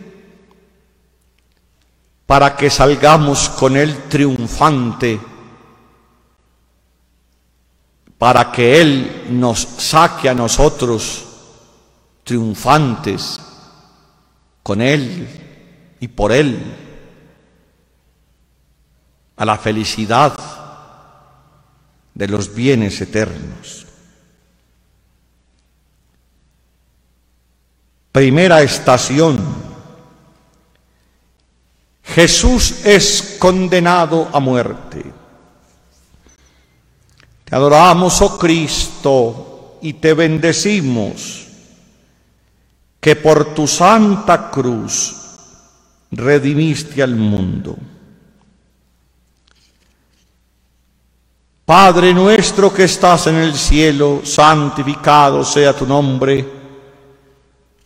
para 2.25 2.56
que 2.56 2.69
salgamos 2.69 3.49
con 3.49 3.75
Él 3.75 4.04
triunfante 4.08 5.19
para 8.19 8.52
que 8.52 8.82
Él 8.82 9.28
nos 9.32 9.60
saque 9.62 10.28
a 10.28 10.36
nosotros 10.36 11.25
triunfantes 12.25 13.39
con 14.62 14.82
Él 14.82 15.95
y 16.02 16.08
por 16.10 16.34
Él 16.34 16.62
a 19.38 19.45
la 19.45 19.58
felicidad 19.58 20.38
de 22.13 22.28
los 22.28 22.54
bienes 22.54 22.99
eternos. 22.99 23.88
Primera 28.19 28.62
estación. 28.62 29.41
Jesús 32.03 32.84
es 32.84 33.38
condenado 33.39 34.27
a 34.34 34.41
muerte. 34.41 35.05
Te 37.45 37.55
adoramos, 37.55 38.21
oh 38.21 38.38
Cristo, 38.38 39.77
y 39.82 39.93
te 39.93 40.13
bendecimos 40.13 41.47
que 42.99 43.15
por 43.15 43.53
tu 43.53 43.65
santa 43.65 44.51
cruz 44.51 45.15
redimiste 46.12 47.01
al 47.01 47.15
mundo. 47.15 47.77
Padre 51.63 52.13
nuestro 52.13 52.73
que 52.73 52.84
estás 52.84 53.27
en 53.27 53.36
el 53.36 53.55
cielo, 53.55 54.19
santificado 54.25 55.45
sea 55.45 55.73
tu 55.73 55.88
nombre. 55.88 56.59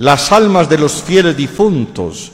Las 0.00 0.32
almas 0.32 0.66
de 0.70 0.78
los 0.78 1.02
fieles 1.02 1.36
difuntos, 1.36 2.32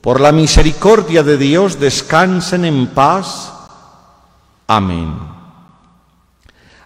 por 0.00 0.20
la 0.20 0.30
misericordia 0.30 1.24
de 1.24 1.36
Dios, 1.36 1.80
descansen 1.80 2.64
en 2.64 2.86
paz. 2.86 3.52
Amén. 4.68 5.18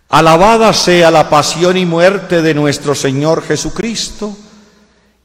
Alabada 0.08 0.72
sea 0.72 1.10
la 1.10 1.28
pasión 1.28 1.76
y 1.76 1.84
muerte 1.84 2.40
de 2.40 2.54
nuestro 2.54 2.94
Señor 2.94 3.42
Jesucristo 3.42 4.34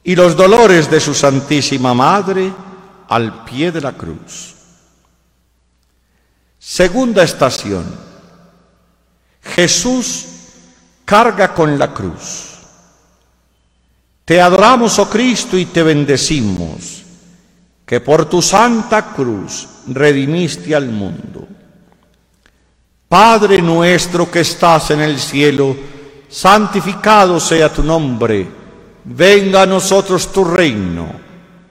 y 0.03 0.17
los 0.17 0.35
dolores 0.35 0.91
de 0.91 0.99
su 0.99 1.13
Santísima 1.13 1.93
Madre 1.93 2.51
al 3.07 3.45
pie 3.45 3.71
de 3.71 3.79
la 3.79 3.93
cruz. 3.93 4.53
Segunda 6.59 7.23
estación. 7.23 7.85
Jesús 9.43 10.25
carga 11.05 11.53
con 11.53 11.79
la 11.79 11.93
cruz. 11.93 12.48
Te 14.29 14.39
adoramos, 14.39 14.99
oh 14.99 15.09
Cristo, 15.09 15.57
y 15.57 15.65
te 15.65 15.81
bendecimos, 15.81 17.01
que 17.83 17.99
por 17.99 18.25
tu 18.29 18.43
santa 18.43 19.07
cruz 19.07 19.67
redimiste 19.87 20.75
al 20.75 20.85
mundo. 20.89 21.47
Padre 23.07 23.59
nuestro 23.59 24.29
que 24.29 24.41
estás 24.41 24.91
en 24.91 25.01
el 25.01 25.19
cielo, 25.19 25.75
santificado 26.29 27.39
sea 27.39 27.73
tu 27.73 27.81
nombre 27.81 28.47
venga 29.03 29.63
a 29.63 29.65
nosotros 29.65 30.31
tu 30.31 30.45
reino, 30.45 31.07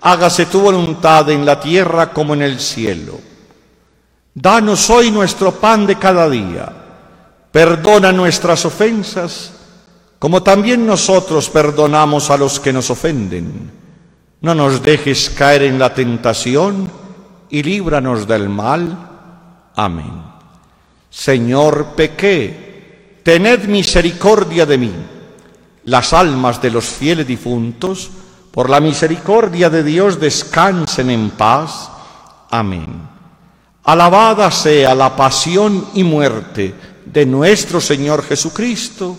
hágase 0.01 0.47
tu 0.47 0.59
voluntad 0.59 1.31
en 1.31 1.47
la 1.47 1.61
tierra 1.61 2.13
como 2.13 2.35
en 2.35 2.43
el 2.43 2.59
cielo. 2.59 3.21
Danos 4.35 4.91
hoy 4.91 5.13
nuestro 5.13 5.53
pan 5.53 5.87
de 5.87 5.95
cada 5.95 6.29
día, 6.29 6.73
perdona 7.53 8.11
nuestras 8.11 8.65
ofensas, 8.65 9.53
como 10.19 10.43
también 10.43 10.85
nosotros 10.85 11.49
perdonamos 11.49 12.31
a 12.31 12.37
los 12.37 12.59
que 12.59 12.73
nos 12.73 12.91
ofenden. 12.91 13.71
No 14.41 14.55
nos 14.55 14.83
dejes 14.83 15.31
caer 15.31 15.63
en 15.63 15.79
la 15.79 15.95
tentación 15.95 16.91
y 17.51 17.63
líbranos 17.63 18.27
del 18.27 18.49
mal. 18.49 19.71
Amén. 19.77 20.23
Señor, 21.11 21.95
pequé, 21.97 23.21
tened 23.23 23.65
misericordia 23.67 24.67
de 24.67 24.79
mí. 24.79 24.93
Las 25.85 26.13
almas 26.13 26.61
de 26.61 26.71
los 26.71 26.85
fieles 26.85 27.27
difuntos, 27.27 28.11
por 28.51 28.69
la 28.69 28.81
misericordia 28.81 29.71
de 29.71 29.83
Dios, 29.85 30.21
descansen 30.21 31.11
en 31.11 31.31
paz. 31.31 31.91
Amén. 32.51 32.87
Alabada 33.85 34.51
sea 34.51 34.95
la 34.95 35.15
pasión 35.17 35.87
y 35.95 36.03
muerte 36.03 36.75
de 37.07 37.25
nuestro 37.25 37.81
Señor 37.81 38.23
Jesucristo 38.23 39.17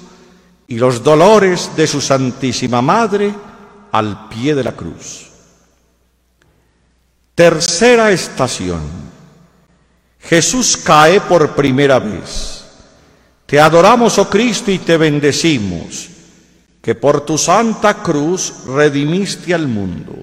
y 0.70 0.78
los 0.78 1.04
dolores 1.04 1.72
de 1.76 1.88
su 1.88 2.00
Santísima 2.00 2.80
Madre 2.80 3.34
al 3.92 4.30
pie 4.30 4.54
de 4.54 4.64
la 4.64 4.72
cruz. 4.74 5.28
Tercera 7.34 8.12
estación. 8.12 8.80
Jesús 10.20 10.78
cae 10.78 11.22
por 11.22 11.56
primera 11.56 11.98
vez. 11.98 12.66
Te 13.48 13.60
adoramos, 13.60 14.20
oh 14.20 14.30
Cristo, 14.30 14.70
y 14.70 14.78
te 14.78 14.96
bendecimos, 14.96 16.08
que 16.80 16.94
por 16.94 17.22
tu 17.22 17.36
santa 17.36 17.96
cruz 17.96 18.66
redimiste 18.68 19.56
al 19.56 19.68
mundo. 19.68 20.14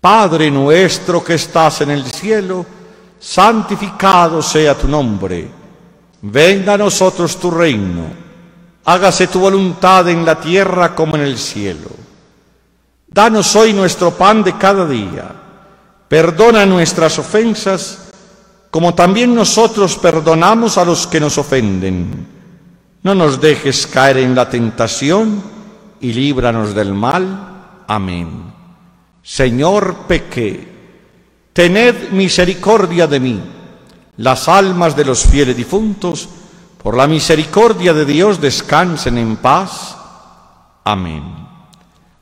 Padre 0.00 0.50
nuestro 0.50 1.22
que 1.22 1.34
estás 1.34 1.82
en 1.82 1.92
el 1.92 2.04
cielo, 2.04 2.66
santificado 3.20 4.42
sea 4.42 4.76
tu 4.76 4.88
nombre. 4.88 5.48
Venga 6.20 6.74
a 6.74 6.78
nosotros 6.78 7.38
tu 7.38 7.52
reino 7.52 8.23
hágase 8.84 9.26
tu 9.26 9.40
voluntad 9.40 10.08
en 10.08 10.24
la 10.24 10.40
tierra 10.40 10.94
como 10.94 11.16
en 11.16 11.22
el 11.22 11.38
cielo. 11.38 11.90
Danos 13.08 13.54
hoy 13.56 13.72
nuestro 13.72 14.12
pan 14.12 14.42
de 14.42 14.56
cada 14.58 14.86
día. 14.86 15.30
Perdona 16.08 16.66
nuestras 16.66 17.18
ofensas, 17.18 18.10
como 18.70 18.94
también 18.94 19.34
nosotros 19.34 19.96
perdonamos 19.96 20.78
a 20.78 20.84
los 20.84 21.06
que 21.06 21.20
nos 21.20 21.38
ofenden. 21.38 22.26
No 23.02 23.14
nos 23.14 23.40
dejes 23.40 23.86
caer 23.86 24.18
en 24.18 24.34
la 24.34 24.48
tentación 24.48 25.42
y 26.00 26.12
líbranos 26.12 26.74
del 26.74 26.92
mal. 26.92 27.82
Amén. 27.86 28.52
Señor, 29.22 30.06
pequé. 30.06 30.68
Tened 31.52 32.10
misericordia 32.10 33.06
de 33.06 33.20
mí. 33.20 33.40
Las 34.16 34.48
almas 34.48 34.96
de 34.96 35.04
los 35.04 35.24
fieles 35.24 35.56
difuntos, 35.56 36.28
por 36.84 36.98
la 36.98 37.06
misericordia 37.06 37.94
de 37.94 38.04
Dios 38.04 38.42
descansen 38.42 39.16
en 39.16 39.38
paz. 39.38 39.96
Amén. 40.84 41.24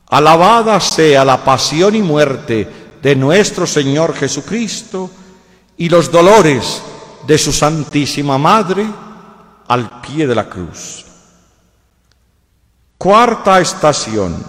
Alabada 0.07 0.79
sea 0.79 1.25
la 1.25 1.45
pasión 1.45 1.97
y 1.97 2.01
muerte 2.01 2.97
de 3.03 3.17
nuestro 3.17 3.67
Señor 3.67 4.15
Jesucristo 4.15 5.11
y 5.77 5.89
los 5.89 6.13
dolores 6.13 6.81
de 7.27 7.39
su 7.39 7.53
Santísima 7.53 8.39
Madre 8.39 8.87
al 9.67 10.01
pie 10.01 10.29
de 10.29 10.35
la 10.37 10.49
cruz. 10.49 11.07
Cuarta 12.97 13.61
estación. 13.61 14.45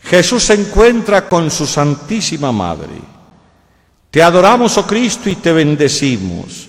Jesús 0.00 0.44
se 0.44 0.54
encuentra 0.54 1.28
con 1.28 1.50
su 1.50 1.66
Santísima 1.66 2.52
Madre. 2.52 3.02
Te 4.12 4.22
adoramos, 4.22 4.78
oh 4.78 4.86
Cristo, 4.86 5.28
y 5.28 5.34
te 5.34 5.52
bendecimos 5.52 6.68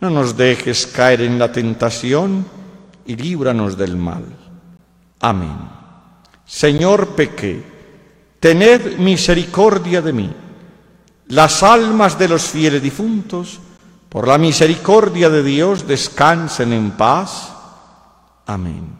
no 0.00 0.08
nos 0.08 0.36
dejes 0.36 0.86
caer 0.86 1.20
en 1.20 1.38
la 1.38 1.52
tentación 1.52 2.46
y 3.06 3.16
líbranos 3.16 3.76
del 3.76 3.96
mal. 3.96 4.24
Amén. 5.20 5.56
Señor, 6.46 7.08
pequé, 7.08 7.62
tened 8.40 8.98
misericordia 8.98 10.00
de 10.00 10.12
mí. 10.12 10.32
Las 11.28 11.62
almas 11.62 12.18
de 12.18 12.28
los 12.28 12.42
fieles 12.42 12.82
difuntos, 12.82 13.60
por 14.08 14.26
la 14.26 14.38
misericordia 14.38 15.28
de 15.28 15.42
Dios, 15.42 15.86
descansen 15.86 16.72
en 16.72 16.92
paz. 16.92 17.52
Amén. 18.46 18.96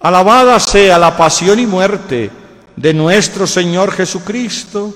Alabada 0.00 0.60
sea 0.60 0.98
la 0.98 1.16
pasión 1.16 1.58
y 1.58 1.66
muerte 1.66 2.30
de 2.76 2.94
nuestro 2.94 3.46
Señor 3.46 3.90
Jesucristo 3.90 4.94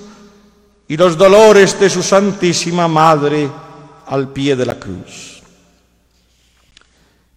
y 0.87 0.95
los 0.95 1.17
dolores 1.17 1.77
de 1.79 1.89
su 1.89 2.01
Santísima 2.01 2.87
Madre 2.87 3.49
al 4.07 4.29
pie 4.29 4.55
de 4.55 4.65
la 4.65 4.75
cruz. 4.75 5.41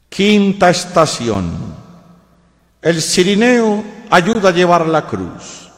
Quinta 0.09 0.71
estación. 0.71 1.75
El 2.81 3.03
sirineo 3.03 3.85
ayuda 4.11 4.49
a 4.49 4.53
llevar 4.53 4.87
la 4.87 5.07
cruz. 5.07 5.69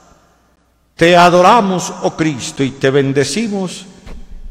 Te 0.94 1.16
adoramos, 1.16 1.92
oh 2.02 2.16
Cristo, 2.16 2.62
y 2.62 2.72
te 2.72 2.90
bendecimos 2.90 3.86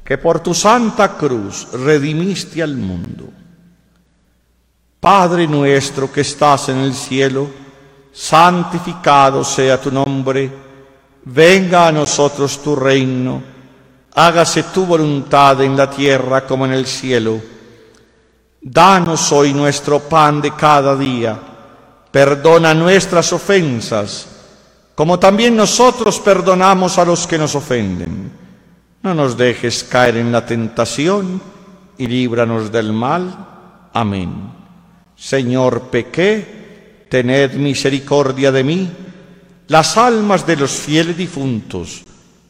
que 0.04 0.18
por 0.18 0.40
tu 0.40 0.54
santa 0.54 1.18
cruz 1.18 1.68
redimiste 1.74 2.64
al 2.64 2.78
mundo. 2.78 3.30
Padre 5.00 5.48
nuestro 5.48 6.12
que 6.12 6.22
estás 6.22 6.70
en 6.70 6.78
el 6.78 6.94
cielo, 6.94 7.50
santificado 8.12 9.44
sea 9.44 9.80
tu 9.80 9.92
nombre, 9.92 10.52
venga 11.26 11.88
a 11.88 11.92
nosotros 11.92 12.62
tu 12.64 12.76
reino 12.76 13.57
hágase 14.18 14.64
tu 14.64 14.84
voluntad 14.84 15.62
en 15.62 15.78
la 15.78 15.88
tierra 15.92 16.46
como 16.46 16.66
en 16.66 16.74
el 16.74 16.88
cielo. 16.88 17.40
Danos 18.60 19.32
hoy 19.32 19.54
nuestro 19.54 20.00
pan 20.00 20.42
de 20.42 20.56
cada 20.56 20.96
día. 20.96 21.40
Perdona 22.12 22.74
nuestras 22.74 23.32
ofensas, 23.32 24.28
como 24.96 25.20
también 25.20 25.56
nosotros 25.56 26.20
perdonamos 26.20 26.98
a 26.98 27.06
los 27.06 27.28
que 27.28 27.38
nos 27.38 27.54
ofenden. 27.54 28.32
No 29.04 29.14
nos 29.14 29.38
dejes 29.38 29.84
caer 29.84 30.18
en 30.18 30.32
la 30.32 30.44
tentación 30.44 31.40
y 31.96 32.08
líbranos 32.08 32.72
del 32.72 32.92
mal. 32.92 33.90
Amén. 33.94 34.52
Señor, 35.16 35.90
pequé, 35.92 37.06
tened 37.08 37.54
misericordia 37.54 38.52
de 38.52 38.64
mí. 38.64 38.92
Las 39.68 39.96
almas 39.96 40.48
de 40.48 40.56
los 40.56 40.72
fieles 40.72 41.16
difuntos, 41.16 42.04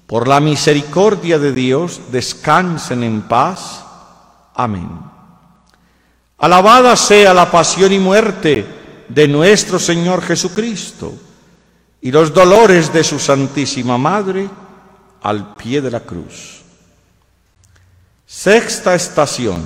por 0.08 0.26
la 0.28 0.39
misericordia 0.39 1.38
de 1.38 1.52
Dios, 1.52 2.00
descansen 2.12 3.04
en 3.04 3.24
paz. 3.24 3.84
Amén. 4.56 4.89
Alabada 6.38 6.96
sea 6.96 7.34
la 7.34 7.52
pasión 7.52 7.91
y 7.91 8.00
muerte 8.00 8.65
de 9.10 9.28
nuestro 9.28 9.78
Señor 9.78 10.22
Jesucristo 10.22 11.13
y 12.00 12.12
los 12.12 12.34
dolores 12.34 12.93
de 12.93 13.04
su 13.04 13.20
Santísima 13.20 13.98
Madre 13.98 14.50
al 15.24 15.56
pie 15.56 15.82
de 15.82 15.91
la 15.91 16.00
cruz. 16.00 16.62
Sexta 18.26 18.96
estación. 18.96 19.62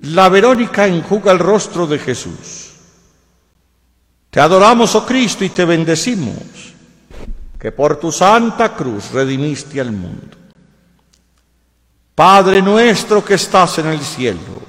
La 0.00 0.28
Verónica 0.28 0.86
enjuga 0.86 1.30
el 1.30 1.38
rostro 1.38 1.86
de 1.86 1.98
Jesús. 2.00 2.72
Te 4.30 4.40
adoramos, 4.40 4.94
oh 4.96 5.06
Cristo, 5.06 5.44
y 5.44 5.50
te 5.50 5.64
bendecimos 5.64 6.75
que 7.58 7.72
por 7.72 7.96
tu 7.96 8.12
santa 8.12 8.74
cruz 8.74 9.10
redimiste 9.12 9.80
al 9.80 9.92
mundo. 9.92 10.36
Padre 12.14 12.62
nuestro 12.62 13.24
que 13.24 13.34
estás 13.34 13.78
en 13.78 13.88
el 13.88 14.00
cielo, 14.00 14.62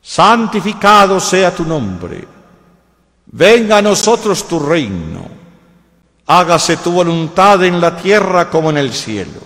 santificado 0.00 1.20
sea 1.20 1.54
tu 1.54 1.64
nombre. 1.64 2.26
Venga 3.26 3.78
a 3.78 3.82
nosotros 3.82 4.46
tu 4.46 4.58
reino. 4.58 5.28
Hágase 6.26 6.78
tu 6.78 6.92
voluntad 6.92 7.62
en 7.64 7.80
la 7.80 7.96
tierra 7.96 8.48
como 8.48 8.70
en 8.70 8.78
el 8.78 8.92
cielo. 8.92 9.40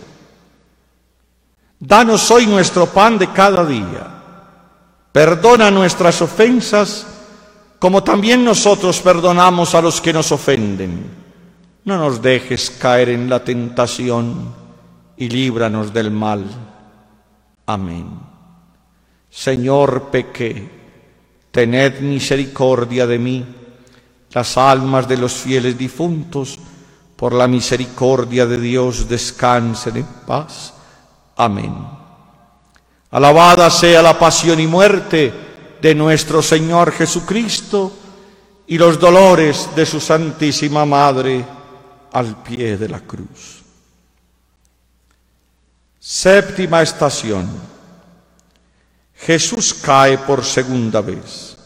Danos 1.80 2.30
hoy 2.30 2.46
nuestro 2.46 2.86
pan 2.86 3.18
de 3.18 3.32
cada 3.32 3.64
día. 3.64 4.06
Perdona 5.10 5.70
nuestras 5.70 6.20
ofensas 6.22 7.06
como 7.78 8.02
también 8.02 8.44
nosotros 8.44 9.00
perdonamos 9.00 9.74
a 9.74 9.80
los 9.80 10.00
que 10.00 10.12
nos 10.12 10.30
ofenden 10.32 11.17
no 11.84 11.96
nos 11.96 12.20
dejes 12.20 12.70
caer 12.70 13.10
en 13.10 13.28
la 13.28 13.42
tentación 13.42 14.54
y 15.16 15.28
líbranos 15.28 15.92
del 15.92 16.10
mal. 16.10 16.44
Amén. 17.66 18.06
Señor, 19.30 20.10
pequé, 20.10 20.68
tened 21.50 22.00
misericordia 22.00 23.06
de 23.06 23.18
mí. 23.18 23.54
las 24.30 24.58
almas 24.58 25.08
de 25.08 25.16
los 25.16 25.32
fieles 25.32 25.76
difuntos, 25.76 26.58
por 27.16 27.32
la 27.32 27.48
misericordia 27.48 28.46
de 28.46 28.60
Dios, 28.60 29.08
descansen 29.08 29.96
en 29.96 30.06
paz. 30.26 30.74
Amén. 31.34 31.74
Alabada 33.10 33.70
sea 33.70 34.02
la 34.02 34.18
pasión 34.18 34.60
y 34.60 34.66
muerte 34.66 35.32
de 35.80 35.94
nuestro 35.94 36.42
Señor 36.42 36.92
Jesucristo 36.92 37.92
y 38.66 38.76
los 38.76 39.00
dolores 39.00 39.70
de 39.74 39.86
su 39.86 39.98
Santísima 39.98 40.84
Madre 40.84 41.44
al 42.12 42.42
pie 42.42 42.76
de 42.76 42.88
la 42.88 43.00
cruz. 43.00 43.62
Séptima 45.98 46.82
estación. 46.82 47.48
Jesús 49.14 49.74
cae 49.74 50.18
por 50.18 50.44
segunda 50.44 51.00
vez. 51.00 51.56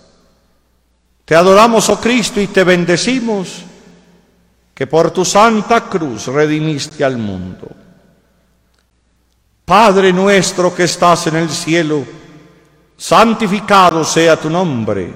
Te 1.25 1.37
adoramos, 1.37 1.89
oh 1.91 2.01
Cristo, 2.01 2.41
y 2.41 2.49
te 2.49 2.65
bendecimos, 2.65 3.63
que 4.75 4.87
por 4.87 5.11
tu 5.11 5.25
santa 5.25 5.89
cruz 5.89 6.27
redimiste 6.27 7.05
al 7.05 7.19
mundo. 7.19 7.69
Padre 9.65 10.13
nuestro 10.13 10.75
que 10.75 10.85
estás 10.85 11.29
en 11.29 11.37
el 11.37 11.49
cielo, 11.49 12.05
santificado 12.97 14.05
sea 14.05 14.37
tu 14.37 14.51
nombre. 14.51 15.15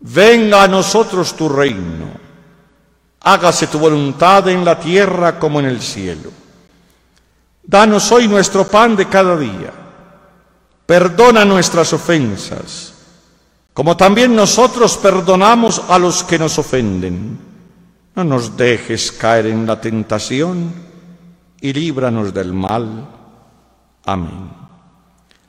Venga 0.00 0.64
a 0.64 0.68
nosotros 0.68 1.34
tu 1.34 1.48
reino. 1.48 2.29
Hágase 3.22 3.66
tu 3.66 3.78
voluntad 3.78 4.48
en 4.48 4.64
la 4.64 4.78
tierra 4.78 5.38
como 5.38 5.60
en 5.60 5.66
el 5.66 5.80
cielo. 5.82 6.30
Danos 7.62 8.10
hoy 8.12 8.26
nuestro 8.26 8.66
pan 8.66 8.96
de 8.96 9.08
cada 9.08 9.36
día. 9.36 9.72
Perdona 10.86 11.44
nuestras 11.44 11.92
ofensas, 11.92 12.94
como 13.72 13.96
también 13.96 14.34
nosotros 14.34 14.96
perdonamos 14.96 15.82
a 15.88 15.98
los 15.98 16.24
que 16.24 16.38
nos 16.38 16.58
ofenden. 16.58 17.38
No 18.16 18.24
nos 18.24 18.56
dejes 18.56 19.12
caer 19.12 19.46
en 19.46 19.66
la 19.66 19.80
tentación 19.80 20.72
y 21.60 21.72
líbranos 21.72 22.34
del 22.34 22.52
mal. 22.52 23.06
Amén. 24.04 24.50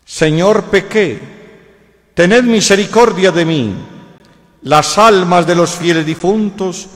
Señor, 0.05 0.65
pequé, 0.65 1.19
tened 2.13 2.43
misericordia 2.43 3.31
de 3.31 3.45
mí. 3.45 3.75
Las 4.63 4.97
almas 4.97 5.47
de 5.47 5.55
los 5.55 5.71
fieles 5.71 6.05
difuntos, 6.05 6.87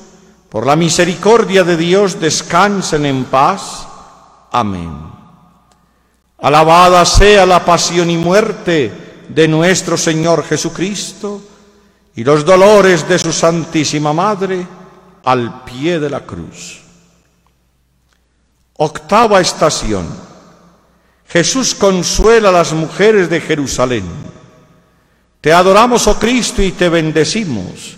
por 0.55 0.65
la 0.65 0.77
misericordia 0.77 1.65
de 1.65 1.75
Dios, 1.75 2.17
descansen 2.17 3.05
en 3.05 3.25
paz. 3.25 3.85
Amén. 4.53 4.89
Alabada 6.37 7.03
sea 7.05 7.45
la 7.45 7.65
pasión 7.65 8.09
y 8.09 8.15
muerte 8.15 9.25
de 9.27 9.49
nuestro 9.49 9.97
Señor 9.97 10.45
Jesucristo 10.45 11.41
y 12.15 12.23
los 12.23 12.45
dolores 12.45 13.05
de 13.05 13.19
su 13.19 13.33
Santísima 13.33 14.13
Madre 14.13 14.65
al 15.25 15.65
pie 15.65 15.99
de 15.99 16.09
la 16.09 16.21
cruz. 16.21 16.79
Octava 18.77 19.41
estación. 19.41 20.07
Jesús 21.27 21.75
consuela 21.75 22.47
a 22.47 22.53
las 22.53 22.71
mujeres 22.71 23.29
de 23.29 23.41
Jerusalén. 23.41 24.05
Te 25.41 25.51
adoramos, 25.51 26.07
oh 26.07 26.17
Cristo, 26.17 26.61
y 26.61 26.71
te 26.71 26.87
bendecimos, 26.87 27.97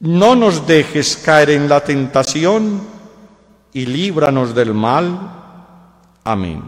No 0.00 0.36
nos 0.36 0.66
dejes 0.66 1.16
caer 1.16 1.50
en 1.50 1.68
la 1.68 1.80
tentación 1.80 2.80
y 3.72 3.86
líbranos 3.86 4.54
del 4.54 4.72
mal. 4.72 5.34
Amén. 6.22 6.62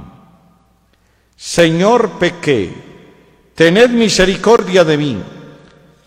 Señor, 1.37 2.19
pequé, 2.19 2.75
tened 3.55 3.91
misericordia 3.91 4.85
de 4.85 4.97
mí. 4.99 5.23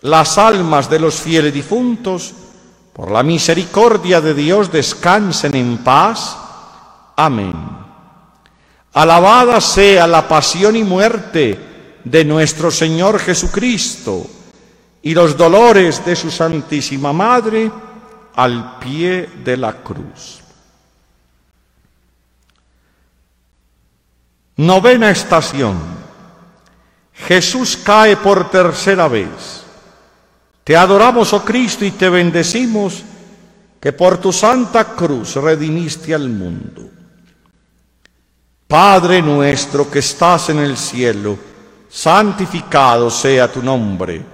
Las 0.02 0.36
almas 0.36 0.90
de 0.90 1.00
los 1.00 1.14
fieles 1.14 1.54
difuntos, 1.54 2.34
por 2.92 3.10
la 3.10 3.22
misericordia 3.22 4.20
de 4.20 4.34
Dios, 4.34 4.70
descansen 4.70 5.56
en 5.56 5.78
paz. 5.78 6.36
Amén. 7.16 7.54
Alabada 8.92 9.62
sea 9.62 10.06
la 10.06 10.28
pasión 10.28 10.76
y 10.76 10.84
muerte 10.84 11.58
de 12.04 12.24
nuestro 12.24 12.70
Señor 12.70 13.18
Jesucristo 13.18 14.26
y 15.04 15.12
los 15.12 15.36
dolores 15.36 16.02
de 16.04 16.16
su 16.16 16.30
Santísima 16.30 17.12
Madre 17.12 17.70
al 18.36 18.78
pie 18.78 19.28
de 19.44 19.56
la 19.58 19.74
cruz. 19.74 20.40
Novena 24.56 25.10
estación. 25.10 25.78
Jesús 27.12 27.76
cae 27.76 28.16
por 28.16 28.50
tercera 28.50 29.06
vez. 29.06 29.64
Te 30.64 30.74
adoramos, 30.74 31.34
oh 31.34 31.44
Cristo, 31.44 31.84
y 31.84 31.90
te 31.90 32.08
bendecimos 32.08 33.02
que 33.78 33.92
por 33.92 34.16
tu 34.16 34.32
santa 34.32 34.84
cruz 34.84 35.34
redimiste 35.36 36.14
al 36.14 36.30
mundo. 36.30 36.88
Padre 38.66 39.20
nuestro 39.20 39.90
que 39.90 39.98
estás 39.98 40.48
en 40.48 40.60
el 40.60 40.78
cielo, 40.78 41.36
santificado 41.90 43.10
sea 43.10 43.52
tu 43.52 43.62
nombre. 43.62 44.33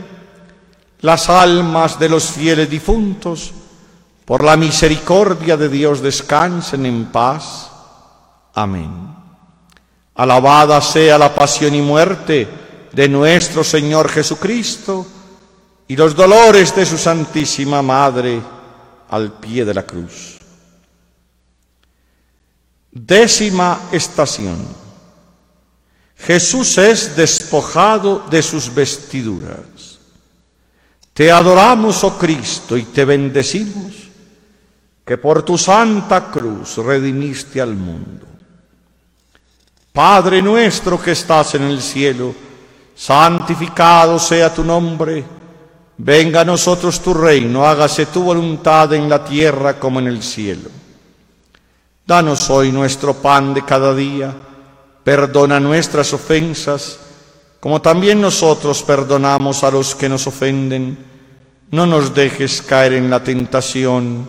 las 1.01 1.29
almas 1.29 1.99
de 1.99 2.09
los 2.09 2.25
fieles 2.31 2.69
difuntos, 2.69 3.53
por 4.25 4.43
la 4.43 4.55
misericordia 4.55 5.57
de 5.57 5.67
Dios 5.67 6.01
descansen 6.01 6.85
en 6.85 7.05
paz. 7.05 7.69
Amén. 8.53 9.15
Alabada 10.15 10.79
sea 10.81 11.17
la 11.17 11.33
pasión 11.33 11.73
y 11.73 11.81
muerte 11.81 12.47
de 12.91 13.09
nuestro 13.09 13.63
Señor 13.63 14.09
Jesucristo 14.09 15.05
y 15.87 15.95
los 15.95 16.15
dolores 16.15 16.75
de 16.75 16.85
su 16.85 16.97
Santísima 16.97 17.81
Madre 17.81 18.41
al 19.09 19.33
pie 19.33 19.65
de 19.65 19.73
la 19.73 19.83
cruz. 19.83 20.37
Décima 22.91 23.89
estación. 23.91 24.65
Jesús 26.17 26.77
es 26.77 27.15
despojado 27.15 28.19
de 28.29 28.43
sus 28.43 28.73
vestiduras. 28.73 29.90
Te 31.21 31.31
adoramos, 31.31 32.03
oh 32.03 32.17
Cristo, 32.17 32.75
y 32.75 32.81
te 32.85 33.05
bendecimos, 33.05 33.93
que 35.05 35.19
por 35.19 35.43
tu 35.43 35.55
santa 35.55 36.31
cruz 36.31 36.77
redimiste 36.77 37.61
al 37.61 37.75
mundo. 37.75 38.25
Padre 39.93 40.41
nuestro 40.41 40.99
que 40.99 41.11
estás 41.11 41.53
en 41.53 41.61
el 41.61 41.79
cielo, 41.79 42.33
santificado 42.95 44.17
sea 44.17 44.51
tu 44.51 44.63
nombre, 44.63 45.23
venga 45.95 46.41
a 46.41 46.45
nosotros 46.45 46.99
tu 46.99 47.13
reino, 47.13 47.67
hágase 47.67 48.07
tu 48.07 48.23
voluntad 48.23 48.91
en 48.93 49.07
la 49.07 49.23
tierra 49.23 49.79
como 49.79 49.99
en 49.99 50.07
el 50.07 50.23
cielo. 50.23 50.71
Danos 52.03 52.49
hoy 52.49 52.71
nuestro 52.71 53.13
pan 53.13 53.53
de 53.53 53.63
cada 53.63 53.93
día 53.93 54.33
Perdona 55.03 55.59
nuestras 55.59 56.13
ofensas, 56.13 56.97
como 57.59 57.79
también 57.79 58.19
nosotros 58.19 58.81
perdonamos 58.81 59.63
a 59.63 59.69
los 59.69 59.93
que 59.93 60.09
nos 60.09 60.25
ofenden. 60.25 61.10
No 61.71 61.85
nos 61.85 62.13
dejes 62.13 62.61
caer 62.61 62.93
en 62.93 63.09
la 63.09 63.23
tentación 63.23 64.27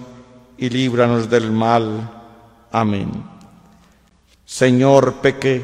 y 0.56 0.70
líbranos 0.70 1.28
del 1.28 1.50
mal. 1.50 2.08
Amén. 2.70 3.10
Señor, 4.44 5.14
pequé, 5.14 5.60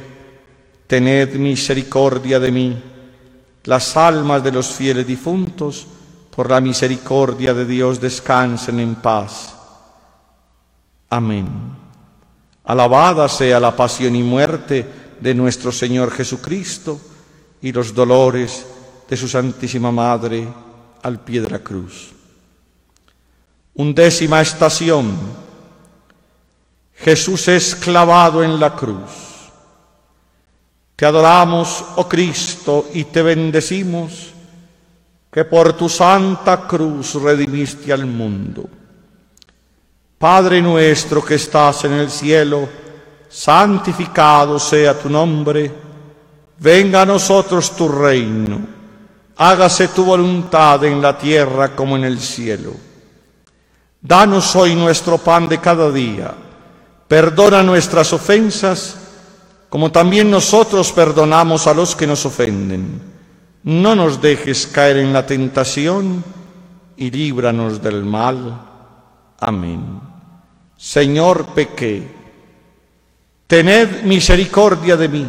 tened 0.89 1.35
misericordia 1.35 2.41
de 2.41 2.51
mí, 2.51 2.83
las 3.62 3.97
almas 3.97 4.43
de 4.43 4.51
los 4.51 4.66
fieles 4.66 5.07
difuntos, 5.07 5.87
por 6.35 6.51
la 6.51 6.61
misericordia 6.61 7.55
de 7.55 7.64
Dios 7.64 8.01
descansen 8.01 8.81
en 8.81 8.97
paz. 8.97 9.55
Amén. 11.11 11.47
Alabada 12.64 13.29
sea 13.29 13.61
la 13.61 13.74
pasión 13.76 14.16
y 14.16 14.22
muerte 14.24 14.85
de 15.20 15.33
nuestro 15.33 15.70
Señor 15.70 16.11
Jesucristo 16.11 17.01
y 17.62 17.70
los 17.70 17.95
dolores 17.95 18.66
de 19.09 19.16
su 19.16 19.29
Santísima 19.29 19.93
Madre 19.93 20.49
al 21.03 21.20
pie 21.20 21.42
cruz. 21.62 22.12
Undécima 23.74 24.40
estación. 24.40 25.16
Jesús 26.94 27.49
es 27.49 27.74
clavado 27.76 28.42
en 28.42 28.59
la 28.59 28.74
cruz. 28.74 29.28
Te 30.96 31.07
adoramos, 31.07 31.84
oh 31.94 32.09
Cristo, 32.09 32.88
y 32.92 33.05
te 33.05 33.22
bendecimos, 33.22 34.32
que 35.30 35.44
por 35.44 35.74
tu 35.74 35.88
santa 35.88 36.66
cruz 36.66 37.14
redimiste 37.14 37.92
al 37.92 38.05
mundo. 38.05 38.68
Padre 40.18 40.61
nuestro 40.61 41.24
que 41.24 41.36
estás 41.36 41.84
en 41.84 41.92
el 41.92 42.11
cielo, 42.11 42.68
santificado 43.28 44.59
sea 44.59 44.99
tu 44.99 45.09
nombre, 45.09 45.72
venga 46.59 47.03
a 47.03 47.07
nosotros 47.07 47.76
tu 47.76 47.88
reino, 47.88 48.59
hágase 49.39 49.89
tu 49.89 50.05
voluntad 50.05 50.84
en 50.84 51.01
la 51.01 51.16
tierra 51.16 51.74
como 51.74 51.97
en 51.97 52.05
el 52.05 52.20
cielo. 52.20 52.72
Danos 54.01 54.55
hoy 54.57 54.74
nuestro 54.74 55.18
pan 55.18 55.49
de 55.49 55.59
cada 55.59 55.91
día, 55.91 56.34
perdona 57.07 57.62
nuestras 57.62 58.12
ofensas, 58.12 58.97
como 59.68 59.93
también 59.93 60.30
nosotros 60.30 60.93
perdonamos 60.93 61.66
a 61.66 61.74
los 61.74 61.95
que 61.95 62.07
nos 62.07 62.26
ofenden. 62.26 63.01
No 63.62 63.95
nos 63.95 64.20
dejes 64.20 64.66
caer 64.66 64.99
en 64.99 65.12
la 65.12 65.24
tentación 65.24 66.24
y 66.97 67.11
líbranos 67.11 67.80
del 67.80 68.05
mal. 68.05 68.61
Amén. 69.39 70.01
Señor, 70.76 71.47
pequé. 71.47 72.16
Tened 73.47 74.03
misericordia 74.03 74.97
de 74.97 75.09
mí. 75.09 75.26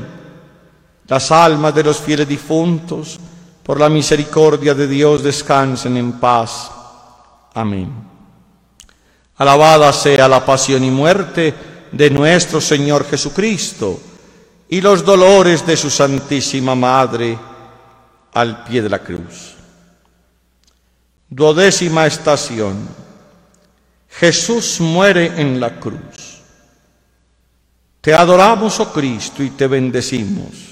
Las 1.07 1.31
almas 1.31 1.73
de 1.73 1.83
los 1.83 1.97
fieles 1.99 2.27
difuntos, 2.27 3.19
por 3.63 3.79
la 3.79 3.89
misericordia 3.89 4.73
de 4.73 4.87
Dios, 4.87 5.23
descansen 5.23 5.97
en 5.97 6.13
paz. 6.13 6.71
Amén. 7.53 7.91
Alabada 9.37 9.93
sea 9.93 10.27
la 10.27 10.45
pasión 10.45 10.83
y 10.83 10.91
muerte 10.91 11.53
de 11.91 12.09
nuestro 12.09 12.59
Señor 12.59 13.05
Jesucristo 13.07 13.99
y 14.69 14.81
los 14.81 15.03
dolores 15.03 15.65
de 15.65 15.77
su 15.77 15.89
Santísima 15.89 16.75
Madre 16.75 17.37
al 18.33 18.63
pie 18.63 18.81
de 18.81 18.89
la 18.89 18.99
cruz. 18.99 19.55
Duodécima 21.29 22.05
estación. 22.05 22.87
Jesús 24.09 24.79
muere 24.79 25.39
en 25.39 25.59
la 25.59 25.79
cruz. 25.79 26.39
Te 28.01 28.13
adoramos, 28.13 28.79
oh 28.79 28.91
Cristo, 28.91 29.43
y 29.43 29.51
te 29.51 29.67
bendecimos, 29.67 30.68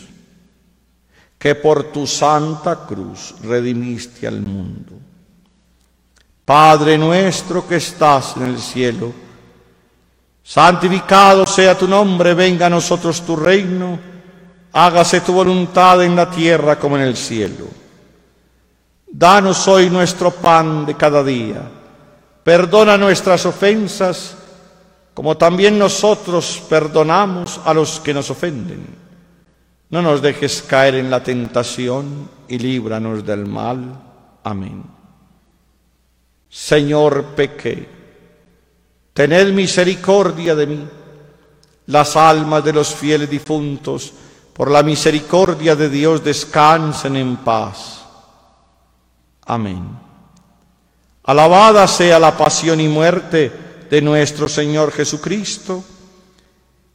que 1.37 1.55
por 1.55 1.85
tu 1.91 2.07
santa 2.07 2.85
cruz 2.85 3.35
redimiste 3.43 4.27
al 4.27 4.41
mundo. 4.41 4.93
Padre 6.43 6.97
nuestro 6.97 7.67
que 7.67 7.75
estás 7.75 8.37
en 8.37 8.43
el 8.43 8.59
cielo, 8.59 9.13
santificado 10.43 11.45
sea 11.45 11.77
tu 11.77 11.87
nombre, 11.87 12.33
venga 12.33 12.67
a 12.67 12.69
nosotros 12.69 13.21
tu 13.25 13.35
reino, 13.35 13.99
hágase 14.71 15.21
tu 15.21 15.33
voluntad 15.33 16.03
en 16.03 16.15
la 16.15 16.29
tierra 16.29 16.79
como 16.79 16.97
en 16.97 17.03
el 17.03 17.17
cielo. 17.17 17.67
Danos 19.09 19.67
hoy 19.67 19.89
nuestro 19.89 20.31
pan 20.31 20.85
de 20.85 20.95
cada 20.95 21.23
día 21.23 21.71
Perdona 22.47 22.97
nuestras 22.97 23.45
ofensas, 23.45 24.33
como 25.13 25.35
también 25.35 25.77
nosotros 25.77 26.63
perdonamos 26.69 27.59
a 27.65 27.73
los 27.73 27.99
que 27.99 28.13
nos 28.13 28.29
ofenden. 28.29 28.87
No 29.89 30.01
nos 30.01 30.21
dejes 30.21 30.61
caer 30.61 30.95
en 30.95 31.09
la 31.09 31.23
tentación 31.23 32.29
y 32.47 32.57
líbranos 32.57 33.25
del 33.25 33.45
mal. 33.45 33.99
Amén. 34.43 34.83
Señor, 36.49 37.35
pequé. 37.35 37.87
Tened 39.13 39.53
misericordia 39.53 40.55
de 40.55 40.67
mí. 40.67 40.87
Las 41.87 42.17
almas 42.17 42.63
de 42.65 42.73
los 42.73 42.93
fieles 42.93 43.29
difuntos, 43.29 44.11
por 44.53 44.69
la 44.69 44.83
misericordia 44.83 45.75
de 45.75 45.89
Dios, 45.89 46.21
descansen 46.21 47.15
en 47.15 47.37
paz. 47.37 48.03
Amén. 49.45 49.87
Alabada 51.23 51.87
sea 51.87 52.19
la 52.19 52.35
pasión 52.35 52.81
y 52.81 52.89
muerte 52.89 53.51
de 53.89 54.01
nuestro 54.01 54.49
Señor 54.49 54.91
Jesucristo 54.91 55.83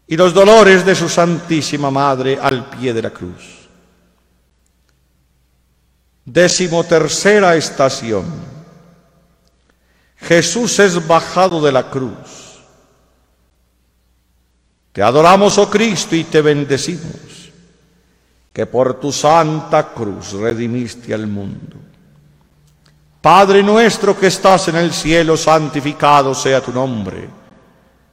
y 0.07 0.17
los 0.17 0.35
dolores 0.35 0.85
de 0.85 0.95
su 0.95 1.09
Santísima 1.09 1.91
Madre 1.91 2.39
al 2.41 2.69
pie 2.71 2.93
de 2.93 3.03
la 3.03 3.11
cruz. 3.11 3.69
Décimo 6.25 6.85
tercera 6.85 7.57
estación. 7.57 8.25
Jesús 10.17 10.79
es 10.79 11.07
bajado 11.07 11.61
de 11.61 11.73
la 11.73 11.91
cruz. 11.91 12.61
Te 14.93 15.03
adoramos, 15.03 15.57
oh 15.59 15.71
Cristo, 15.71 16.15
y 16.15 16.25
te 16.25 16.43
bendecimos, 16.43 17.51
que 18.53 18.67
por 18.67 19.01
tu 19.01 19.11
santa 19.11 19.89
cruz 19.93 20.33
redimiste 20.33 21.15
al 21.15 21.27
mundo. 21.27 21.77
Padre 23.21 23.63
nuestro 23.63 24.19
que 24.19 24.27
estás 24.27 24.69
en 24.69 24.77
el 24.77 24.93
cielo, 24.93 25.37
santificado 25.37 26.35
sea 26.35 26.61
tu 26.61 26.73
nombre. 26.73 27.42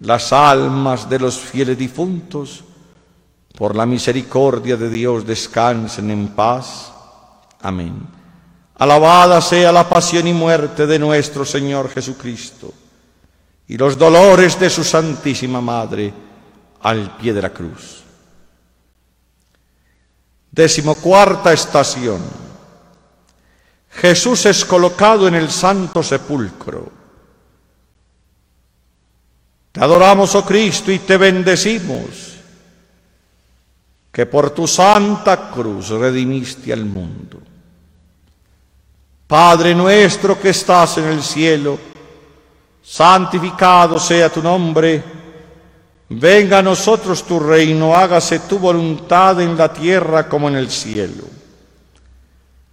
las 0.00 0.32
almas 0.32 1.08
de 1.08 1.18
los 1.18 1.38
fieles 1.38 1.78
difuntos, 1.78 2.64
por 3.56 3.74
la 3.74 3.86
misericordia 3.86 4.76
de 4.76 4.90
Dios 4.90 5.26
descansen 5.26 6.10
en 6.10 6.28
paz. 6.28 6.92
Amén. 7.62 8.06
Alabada 8.74 9.40
sea 9.40 9.72
la 9.72 9.88
pasión 9.88 10.26
y 10.26 10.34
muerte 10.34 10.86
de 10.86 10.98
nuestro 10.98 11.44
Señor 11.44 11.88
Jesucristo 11.88 12.72
y 13.68 13.78
los 13.78 13.96
dolores 13.96 14.60
de 14.60 14.68
su 14.68 14.84
Santísima 14.84 15.60
Madre 15.60 16.12
al 16.82 17.16
pie 17.16 17.32
de 17.32 17.42
la 17.42 17.50
cruz. 17.50 18.02
Decimocuarta 20.50 21.52
estación. 21.52 22.20
Jesús 23.90 24.44
es 24.44 24.64
colocado 24.64 25.26
en 25.26 25.34
el 25.34 25.50
santo 25.50 26.02
sepulcro. 26.02 26.92
Te 29.76 29.84
adoramos, 29.84 30.34
oh 30.34 30.42
Cristo, 30.42 30.90
y 30.90 31.00
te 31.00 31.18
bendecimos, 31.18 32.38
que 34.10 34.24
por 34.24 34.48
tu 34.48 34.66
santa 34.66 35.50
cruz 35.50 35.90
redimiste 35.90 36.72
al 36.72 36.86
mundo. 36.86 37.42
Padre 39.26 39.74
nuestro 39.74 40.40
que 40.40 40.48
estás 40.48 40.96
en 40.96 41.04
el 41.08 41.22
cielo, 41.22 41.78
santificado 42.82 43.98
sea 43.98 44.30
tu 44.30 44.42
nombre, 44.42 45.04
venga 46.08 46.60
a 46.60 46.62
nosotros 46.62 47.24
tu 47.24 47.38
reino, 47.38 47.94
hágase 47.94 48.38
tu 48.38 48.58
voluntad 48.58 49.42
en 49.42 49.58
la 49.58 49.70
tierra 49.70 50.26
como 50.26 50.48
en 50.48 50.56
el 50.56 50.70
cielo. 50.70 51.24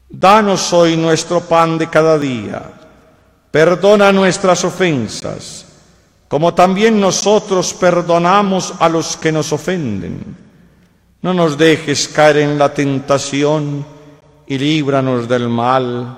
Danos 0.07 0.71
hoy 0.71 0.95
nuestro 0.95 1.41
pan 1.41 1.77
de 1.77 1.89
cada 1.89 2.17
día, 2.17 2.63
perdona 3.51 4.13
nuestras 4.13 4.63
ofensas 4.63 5.65
como 6.33 6.55
también 6.55 6.99
nosotros 6.99 7.75
perdonamos 7.75 8.73
a 8.79 8.89
los 8.89 9.17
que 9.17 9.31
nos 9.31 9.53
ofenden. 9.53 10.35
No 11.21 11.31
nos 11.31 11.59
dejes 11.59 12.07
caer 12.07 12.37
en 12.37 12.57
la 12.57 12.73
tentación 12.73 13.85
y 14.47 14.57
líbranos 14.57 15.29
del 15.29 15.47
mal. 15.47 16.17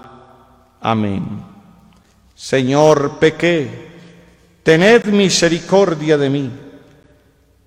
Amén. 0.80 1.44
Señor, 2.34 3.20
pequé, 3.20 3.90
tened 4.64 5.04
misericordia 5.08 6.18
de 6.18 6.30
mí. 6.30 6.50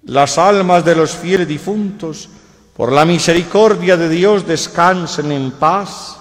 Las 0.05 0.39
almas 0.39 0.87
de 0.87 0.97
los 0.97 1.11
fieles 1.11 1.47
difuntos, 1.47 2.31
por 2.75 2.93
la 2.93 3.05
misericordia 3.05 3.99
de 3.99 4.09
Dios, 4.09 4.47
descansen 4.47 5.33
en 5.33 5.51
paz. 5.51 6.19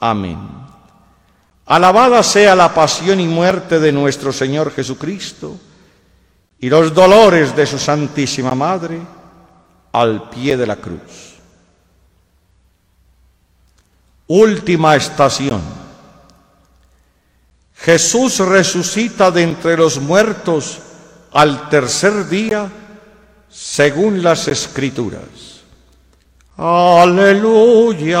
Amén. 0.00 0.61
Alabada 1.66 2.22
sea 2.22 2.54
la 2.54 2.74
pasión 2.74 3.20
y 3.20 3.26
muerte 3.26 3.78
de 3.78 3.92
nuestro 3.92 4.32
Señor 4.32 4.72
Jesucristo 4.72 5.56
y 6.58 6.68
los 6.68 6.92
dolores 6.92 7.54
de 7.54 7.66
su 7.66 7.78
Santísima 7.78 8.54
Madre 8.54 9.00
al 9.92 10.28
pie 10.28 10.56
de 10.56 10.66
la 10.66 10.76
cruz. 10.76 11.36
Última 14.26 14.96
estación. 14.96 15.60
Jesús 17.74 18.38
resucita 18.38 19.30
de 19.30 19.42
entre 19.42 19.76
los 19.76 20.00
muertos 20.00 20.78
al 21.32 21.68
tercer 21.68 22.28
día 22.28 22.70
según 23.50 24.22
las 24.22 24.48
escrituras. 24.48 25.22
Aleluya, 26.56 28.20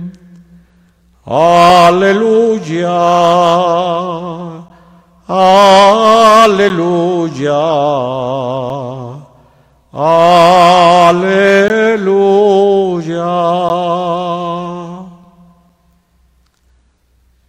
Aleluya. 1.25 2.89
Aleluya. 5.27 6.81
Aleluya. 9.93 11.21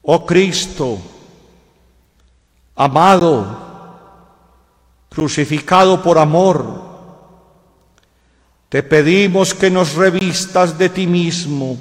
Oh 0.05 0.27
Cristo, 0.27 0.99
amado, 2.75 3.47
crucificado 5.09 6.03
por 6.03 6.19
amor, 6.19 6.83
te 8.69 8.83
pedimos 8.83 9.55
que 9.55 9.71
nos 9.71 9.95
revistas 9.95 10.77
de 10.77 10.89
ti 10.89 11.07
mismo, 11.07 11.79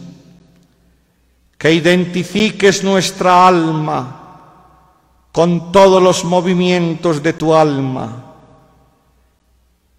que 1.62 1.72
identifiques 1.72 2.84
nuestra 2.84 3.46
alma 3.48 4.48
con 5.32 5.72
todos 5.72 6.02
los 6.02 6.26
movimientos 6.26 7.22
de 7.22 7.34
tu 7.34 7.54
alma, 7.54 8.34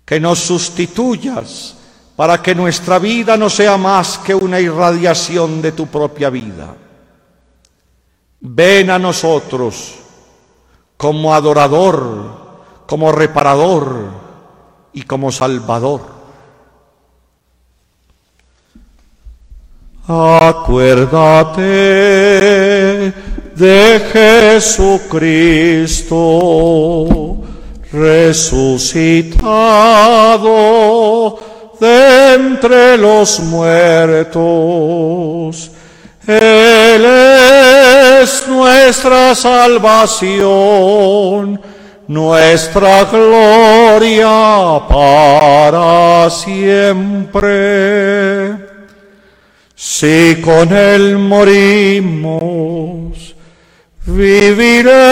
que 0.05 0.19
nos 0.19 0.41
sustituyas 0.41 1.77
para 2.17 2.43
que 2.43 2.53
nuestra 2.57 2.99
vida 2.99 3.37
no 3.37 3.49
sea 3.49 3.77
más 3.77 4.19
que 4.19 4.35
una 4.35 4.59
irradiación 4.59 5.63
de 5.63 5.71
tu 5.71 5.87
propia 5.87 6.31
vida. 6.31 6.75
Ven 8.41 8.91
a 8.91 8.99
nosotros 8.99 9.95
como 10.97 11.33
adorador, 11.33 12.57
como 12.89 13.13
reparador 13.13 14.11
y 14.93 15.03
como 15.03 15.31
salvador. 15.31 16.22
Acuérdate 20.09 21.63
de 23.55 24.03
Jesucristo 24.13 25.33
resucitado 27.93 29.39
de 31.79 32.35
entre 32.35 32.99
los 32.99 33.39
muertos. 33.41 34.41
Él 36.27 37.05
es 37.05 38.49
nuestra 38.49 39.37
salvación, 39.37 40.41
nuestra 42.09 43.05
gloria 43.05 44.83
para 44.89 46.31
siempre. 46.31 47.53
Si 49.85 50.41
con 50.41 50.73
Él 50.73 51.19
morimos, 51.19 52.39
viviremos 54.07 55.11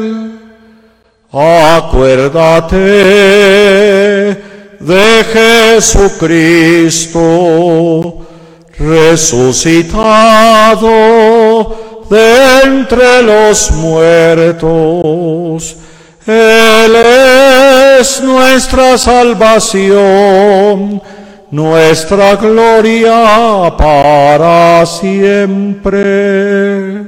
Acuérdate 1.31 2.77
de 4.79 5.25
Jesucristo 5.81 7.15
resucitado 8.77 10.85
de 12.09 12.61
entre 12.63 13.21
los 13.23 13.71
muertos. 13.71 15.77
Él 16.25 16.95
es 17.99 18.23
nuestra 18.23 18.97
salvación, 18.97 21.01
nuestra 21.51 22.35
gloria 22.35 23.73
para 23.77 24.85
siempre. 24.85 27.03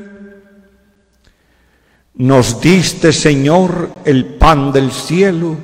Nos 2.14 2.62
diste, 2.62 3.12
Señor, 3.12 3.92
el 4.06 4.26
pan 4.26 4.72
del 4.72 4.92
cielo 4.92 5.58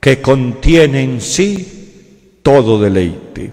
que 0.00 0.20
contiene 0.20 1.02
en 1.02 1.20
sí 1.20 2.40
todo 2.42 2.80
deleite. 2.80 3.52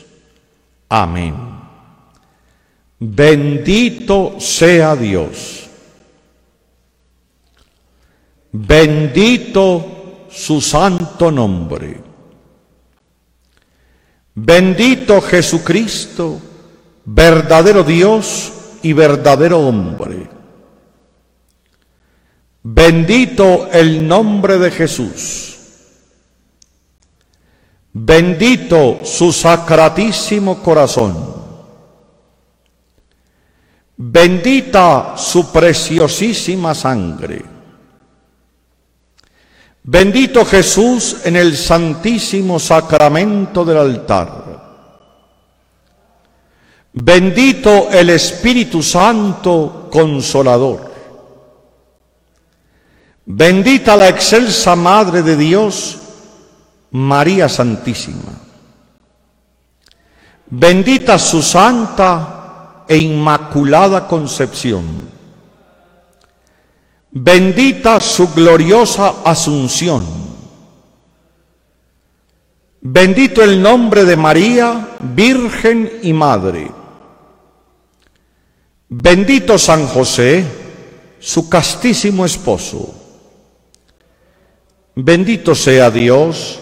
Amén. 0.93 1.33
Bendito 2.99 4.35
sea 4.41 4.93
Dios. 4.93 5.69
Bendito 8.51 10.27
su 10.29 10.59
santo 10.59 11.31
nombre. 11.31 12.03
Bendito 14.35 15.21
Jesucristo, 15.21 16.41
verdadero 17.05 17.83
Dios 17.83 18.51
y 18.83 18.91
verdadero 18.91 19.59
hombre. 19.59 20.29
Bendito 22.63 23.69
el 23.71 24.05
nombre 24.05 24.57
de 24.57 24.71
Jesús. 24.71 25.50
Bendito 27.93 28.99
su 29.03 29.33
sacratísimo 29.33 30.61
corazón. 30.63 31.41
Bendita 33.97 35.15
su 35.17 35.51
preciosísima 35.51 36.73
sangre. 36.73 37.43
Bendito 39.83 40.45
Jesús 40.45 41.17
en 41.25 41.35
el 41.35 41.57
santísimo 41.57 42.59
sacramento 42.59 43.65
del 43.65 43.77
altar. 43.77 44.41
Bendito 46.93 47.89
el 47.89 48.09
Espíritu 48.11 48.81
Santo 48.81 49.89
consolador. 49.91 50.91
Bendita 53.25 53.95
la 53.95 54.09
excelsa 54.09 54.75
Madre 54.75 55.23
de 55.23 55.35
Dios 55.35 56.00
María 56.91 57.47
Santísima. 57.47 58.33
Bendita 60.47 61.17
su 61.17 61.41
santa 61.41 62.83
e 62.87 62.97
inmaculada 62.97 64.07
concepción. 64.07 64.83
Bendita 67.11 67.99
su 68.01 68.33
gloriosa 68.33 69.21
asunción. 69.23 70.05
Bendito 72.81 73.41
el 73.43 73.61
nombre 73.61 74.03
de 74.03 74.17
María, 74.17 74.97
Virgen 74.99 75.99
y 76.01 76.11
Madre. 76.11 76.69
Bendito 78.89 79.57
San 79.57 79.87
José, 79.87 80.43
su 81.19 81.47
castísimo 81.47 82.25
esposo. 82.25 82.93
Bendito 84.95 85.55
sea 85.55 85.89
Dios 85.89 86.59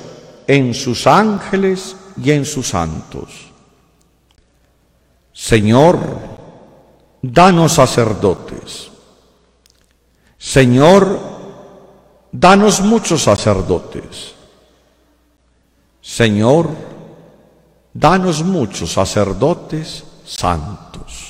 en 0.49 0.73
sus 0.73 1.07
ángeles 1.07 1.95
y 2.21 2.31
en 2.31 2.43
sus 2.43 2.67
santos. 2.67 3.29
Señor, 5.31 5.99
danos 7.21 7.73
sacerdotes 7.73 8.89
Señor, 10.39 11.19
danos 12.31 12.79
muchos 12.79 13.23
sacerdotes. 13.23 14.33
Señor, 16.01 16.69
danos 17.93 18.41
muchos 18.43 18.93
sacerdotes 18.93 20.05
santos. 20.25 21.28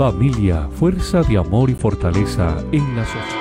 Familia, 0.00 0.66
fuerza 0.78 1.22
de 1.22 1.36
amor 1.36 1.68
y 1.68 1.74
fortaleza 1.74 2.56
en 2.72 2.96
la 2.96 3.04
sociedad. 3.04 3.36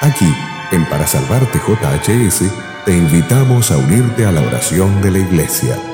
Aquí, 0.00 0.26
en 0.72 0.84
Para 0.86 1.06
Salvarte 1.06 1.60
JHS, 1.60 2.52
te 2.84 2.96
invitamos 2.96 3.70
a 3.70 3.78
unirte 3.78 4.26
a 4.26 4.32
la 4.32 4.40
oración 4.40 5.00
de 5.00 5.12
la 5.12 5.18
Iglesia 5.20 5.93